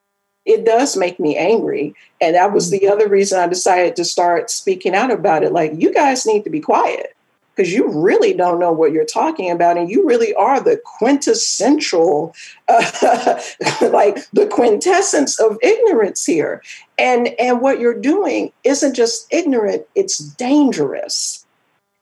it 0.44 0.64
does 0.64 0.96
make 0.96 1.18
me 1.18 1.37
angry. 1.37 1.94
And 2.20 2.35
that 2.37 2.53
was 2.53 2.70
the 2.70 2.81
mm-hmm. 2.81 2.92
other 2.92 3.09
reason 3.09 3.38
I 3.38 3.48
decided 3.48 3.96
to 3.96 4.05
start 4.05 4.50
speaking 4.50 4.94
out 4.94 5.11
about 5.11 5.42
it. 5.42 5.53
Like, 5.53 5.72
you 5.77 5.92
guys 5.92 6.27
need 6.27 6.44
to 6.44 6.50
be 6.50 6.61
quiet 6.61 7.14
because 7.55 7.73
you 7.73 7.88
really 7.88 8.35
don't 8.35 8.59
know 8.59 8.73
what 8.73 8.93
you're 8.93 9.05
talking 9.05 9.51
about 9.51 9.77
and 9.77 9.90
you 9.90 10.07
really 10.07 10.35
are 10.35 10.61
the 10.61 10.81
quintessential 10.85 12.35
uh, 12.69 13.40
like 13.83 14.29
the 14.33 14.47
quintessence 14.51 15.38
of 15.40 15.59
ignorance 15.62 16.25
here. 16.25 16.62
And 16.99 17.29
and 17.38 17.61
what 17.61 17.81
you're 17.81 17.99
doing 17.99 18.53
isn't 18.64 18.95
just 18.95 19.27
ignorant 19.33 19.87
it's 19.95 20.19
dangerous. 20.19 21.45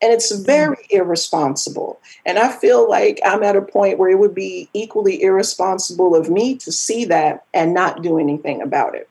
And 0.00 0.12
it's 0.12 0.34
hmm. 0.34 0.44
very 0.44 0.86
irresponsible. 0.90 2.00
And 2.26 2.38
i 2.38 2.50
feel 2.50 2.88
like 2.88 3.20
i'm 3.24 3.42
at 3.42 3.56
a 3.56 3.62
point 3.62 3.98
where 3.98 4.10
it 4.10 4.18
would 4.18 4.34
be 4.34 4.68
equally 4.72 5.22
irresponsible 5.22 6.14
of 6.14 6.30
me 6.30 6.56
to 6.56 6.72
see 6.72 7.04
that 7.06 7.44
and 7.52 7.74
not 7.74 8.02
do 8.02 8.18
anything 8.18 8.62
about 8.62 8.94
it 8.94 9.08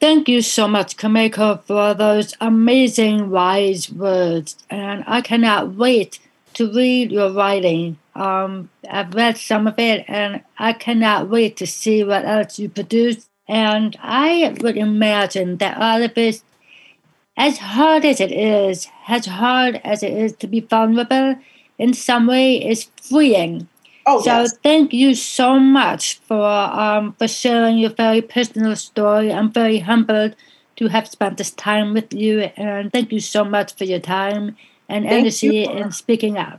Thank 0.00 0.28
you 0.28 0.42
so 0.42 0.68
much, 0.68 0.96
Kameko, 0.96 1.60
for 1.64 1.92
those 1.92 2.32
amazing 2.40 3.30
wise 3.30 3.90
words. 3.90 4.56
And 4.70 5.02
I 5.08 5.20
cannot 5.20 5.74
wait 5.74 6.20
to 6.54 6.72
read 6.72 7.10
your 7.10 7.32
writing. 7.32 7.98
Um, 8.14 8.70
I've 8.88 9.12
read 9.12 9.38
some 9.38 9.66
of 9.66 9.76
it, 9.76 10.04
and 10.06 10.44
I 10.56 10.72
cannot 10.72 11.28
wait 11.28 11.56
to 11.56 11.66
see 11.66 12.04
what 12.04 12.24
else 12.24 12.60
you 12.60 12.68
produce. 12.68 13.28
And 13.48 13.96
I 14.00 14.56
would 14.60 14.76
imagine 14.76 15.56
that 15.56 15.78
all 15.78 16.00
of 16.00 16.16
it, 16.16 16.42
as 17.36 17.58
hard 17.58 18.04
as 18.04 18.20
it 18.20 18.30
is, 18.30 18.86
as 19.08 19.26
hard 19.26 19.80
as 19.82 20.04
it 20.04 20.12
is 20.12 20.32
to 20.36 20.46
be 20.46 20.60
vulnerable, 20.60 21.34
in 21.76 21.92
some 21.92 22.28
way 22.28 22.54
is 22.64 22.88
freeing 23.02 23.66
Oh, 24.10 24.22
so 24.22 24.40
yes. 24.40 24.54
thank 24.62 24.94
you 24.94 25.14
so 25.14 25.58
much 25.58 26.18
for 26.20 26.42
um, 26.42 27.12
for 27.18 27.28
sharing 27.28 27.76
your 27.76 27.90
very 27.90 28.22
personal 28.22 28.74
story. 28.74 29.30
I'm 29.30 29.52
very 29.52 29.80
humbled 29.80 30.34
to 30.76 30.88
have 30.88 31.06
spent 31.06 31.36
this 31.36 31.50
time 31.50 31.92
with 31.92 32.14
you, 32.14 32.40
and 32.56 32.90
thank 32.90 33.12
you 33.12 33.20
so 33.20 33.44
much 33.44 33.74
for 33.76 33.84
your 33.84 34.00
time 34.00 34.56
and 34.88 35.04
thank 35.04 35.20
energy 35.20 35.64
in 35.64 35.92
speaking 35.92 36.38
out. 36.38 36.58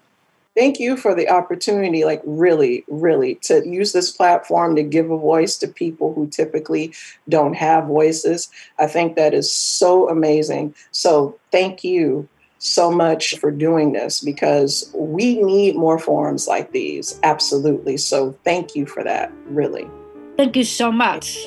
Thank 0.56 0.80
you 0.80 0.96
for 0.96 1.16
the 1.16 1.28
opportunity, 1.28 2.06
like 2.06 2.22
really, 2.24 2.84
really, 2.88 3.36
to 3.50 3.68
use 3.68 3.94
this 3.94 4.12
platform 4.12 4.76
to 4.76 4.84
give 4.84 5.10
a 5.10 5.18
voice 5.18 5.58
to 5.58 5.68
people 5.68 6.14
who 6.14 6.28
typically 6.28 6.94
don't 7.30 7.56
have 7.56 7.86
voices. 7.86 8.50
I 8.78 8.86
think 8.86 9.16
that 9.16 9.34
is 9.34 9.52
so 9.52 10.08
amazing. 10.08 10.76
So 10.92 11.40
thank 11.52 11.84
you 11.84 12.30
so 12.60 12.92
much 12.92 13.38
for 13.40 13.50
doing 13.50 13.94
this 13.94 14.22
because 14.22 14.92
we 14.94 15.42
need 15.42 15.76
more 15.76 15.98
forums 15.98 16.48
like 16.48 16.72
these. 16.72 17.20
Absolutely. 17.24 17.98
So 17.98 18.38
thank 18.44 18.76
you 18.76 18.86
for 18.86 19.04
that, 19.04 19.32
really. 19.46 19.90
Thank 20.38 20.56
you 20.56 20.64
so 20.64 20.92
much. 20.92 21.38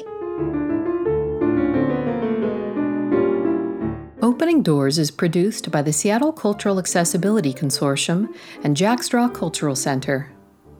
Opening 4.22 4.62
Doors 4.62 4.98
is 4.98 5.11
produced 5.11 5.70
by 5.70 5.83
the 5.83 5.92
Seattle 5.92 6.33
Cultural 6.33 6.79
Accessibility 6.79 7.53
Consortium 7.53 8.35
and 8.62 8.77
Jack 8.77 9.03
Straw 9.03 9.29
Cultural 9.29 9.77
Center. 9.77 10.33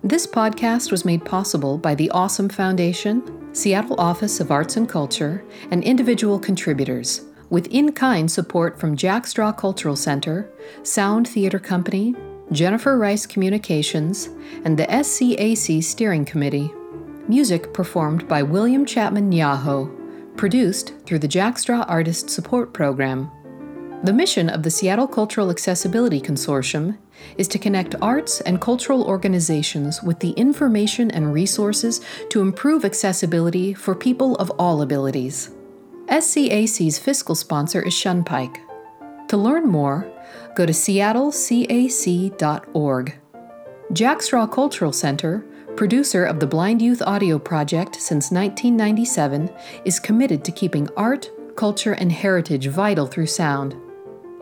This 0.02 0.26
podcast 0.26 0.90
was 0.90 1.04
made 1.04 1.24
possible 1.24 1.76
by 1.76 1.94
the 1.94 2.10
Awesome 2.10 2.48
Foundation, 2.48 3.54
Seattle 3.54 4.00
Office 4.00 4.40
of 4.40 4.50
Arts 4.50 4.76
and 4.76 4.88
Culture, 4.88 5.44
and 5.70 5.84
individual 5.84 6.38
contributors 6.38 7.22
with 7.52 7.66
in 7.66 7.92
kind 7.92 8.30
support 8.30 8.80
from 8.80 8.96
Jack 8.96 9.26
Straw 9.26 9.52
Cultural 9.52 9.94
Center, 9.94 10.50
Sound 10.84 11.28
Theater 11.28 11.58
Company, 11.58 12.14
Jennifer 12.50 12.96
Rice 12.96 13.26
Communications, 13.26 14.30
and 14.64 14.78
the 14.78 14.86
SCAC 14.86 15.84
Steering 15.84 16.24
Committee. 16.24 16.72
Music 17.28 17.74
performed 17.74 18.26
by 18.26 18.42
William 18.42 18.86
Chapman 18.86 19.30
Nyaho, 19.30 20.34
produced 20.34 20.94
through 21.04 21.18
the 21.18 21.28
Jack 21.28 21.58
Straw 21.58 21.84
Artist 21.88 22.30
Support 22.30 22.72
Program. 22.72 23.30
The 24.02 24.14
mission 24.14 24.48
of 24.48 24.62
the 24.62 24.70
Seattle 24.70 25.06
Cultural 25.06 25.50
Accessibility 25.50 26.22
Consortium 26.22 26.96
is 27.36 27.48
to 27.48 27.58
connect 27.58 27.94
arts 28.00 28.40
and 28.40 28.62
cultural 28.62 29.04
organizations 29.04 30.02
with 30.02 30.20
the 30.20 30.30
information 30.30 31.10
and 31.10 31.34
resources 31.34 32.00
to 32.30 32.40
improve 32.40 32.86
accessibility 32.86 33.74
for 33.74 33.94
people 33.94 34.36
of 34.36 34.50
all 34.52 34.80
abilities. 34.80 35.52
SCAC's 36.13 36.98
fiscal 36.98 37.35
sponsor 37.35 37.81
is 37.81 37.94
Shunpike. 37.94 38.58
To 39.29 39.38
learn 39.38 39.67
more, 39.67 40.13
go 40.54 40.67
to 40.67 40.73
seattlecac.org. 40.73 43.19
Jack 43.94 44.21
Straw 44.21 44.46
Cultural 44.46 44.92
Center, 44.92 45.42
producer 45.75 46.27
of 46.27 46.38
the 46.38 46.46
Blind 46.46 46.83
Youth 46.83 47.00
Audio 47.00 47.38
Project 47.38 47.94
since 47.94 48.31
1997, 48.31 49.48
is 49.87 49.98
committed 49.98 50.44
to 50.44 50.52
keeping 50.52 50.87
art, 50.98 51.31
culture, 51.56 51.94
and 51.94 52.13
heritage 52.13 52.67
vital 52.67 53.06
through 53.06 53.29
sound. 53.29 53.75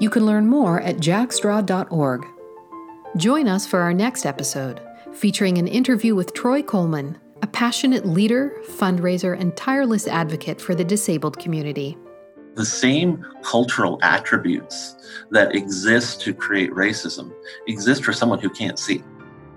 You 0.01 0.11
can 0.11 0.27
learn 0.27 0.49
more 0.49 0.81
at 0.81 0.97
jackstraw.org. 0.97 2.27
Join 3.16 3.47
us 3.47 3.64
for 3.64 3.79
our 3.79 3.95
next 3.95 4.27
episode 4.27 4.81
featuring 5.12 5.59
an 5.59 5.68
interview 5.68 6.16
with 6.16 6.35
Troy 6.35 6.62
Coleman, 6.62 7.16
a 7.43 7.47
passionate 7.47 8.07
leader, 8.07 8.53
fundraiser, 8.68 9.38
and 9.38 9.57
tireless 9.57 10.07
advocate 10.07 10.61
for 10.61 10.74
the 10.74 10.84
disabled 10.84 11.38
community. 11.38 11.97
The 12.55 12.64
same 12.64 13.24
cultural 13.43 13.99
attributes 14.03 14.97
that 15.30 15.55
exist 15.55 16.20
to 16.22 16.34
create 16.34 16.70
racism 16.72 17.32
exist 17.66 18.05
for 18.05 18.12
someone 18.12 18.38
who 18.38 18.51
can't 18.51 18.78
see. 18.78 19.03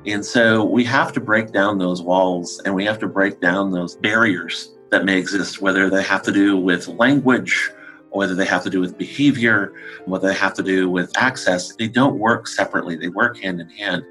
And 0.05 0.25
so 0.25 0.63
we 0.65 0.84
have 0.86 1.13
to 1.13 1.19
break 1.19 1.51
down 1.51 1.77
those 1.77 2.01
walls 2.01 2.61
and 2.65 2.75
we 2.75 2.86
have 2.86 2.99
to 2.99 3.07
break 3.07 3.39
down 3.39 3.71
those 3.71 3.95
barriers 3.95 4.73
that 4.91 5.05
may 5.05 5.17
exist, 5.17 5.61
whether 5.61 5.89
they 5.89 6.03
have 6.03 6.21
to 6.23 6.31
do 6.31 6.57
with 6.57 6.88
language, 6.88 7.71
whether 8.11 8.36
they 8.36 8.45
have 8.45 8.63
to 8.63 8.69
do 8.69 8.79
with 8.79 8.97
behavior, 8.97 9.73
whether 10.05 10.27
they 10.27 10.36
have 10.36 10.53
to 10.53 10.63
do 10.63 10.89
with 10.89 11.11
access. 11.17 11.75
They 11.75 11.88
don't 11.88 12.19
work 12.19 12.47
separately, 12.47 12.95
they 12.95 13.07
work 13.09 13.39
hand 13.39 13.59
in 13.59 13.69
hand. 13.69 14.03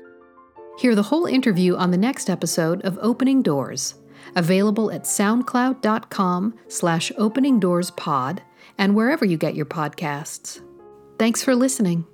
Hear 0.78 0.94
the 0.94 1.02
whole 1.02 1.26
interview 1.26 1.76
on 1.76 1.90
the 1.90 1.98
next 1.98 2.30
episode 2.30 2.82
of 2.82 2.98
Opening 3.00 3.42
Doors, 3.42 3.94
available 4.34 4.90
at 4.90 5.04
soundcloud.com 5.04 6.54
slash 6.68 7.12
openingdoorspod 7.18 8.38
and 8.78 8.94
wherever 8.94 9.24
you 9.24 9.36
get 9.36 9.54
your 9.54 9.66
podcasts. 9.66 10.60
Thanks 11.18 11.42
for 11.42 11.54
listening. 11.54 12.06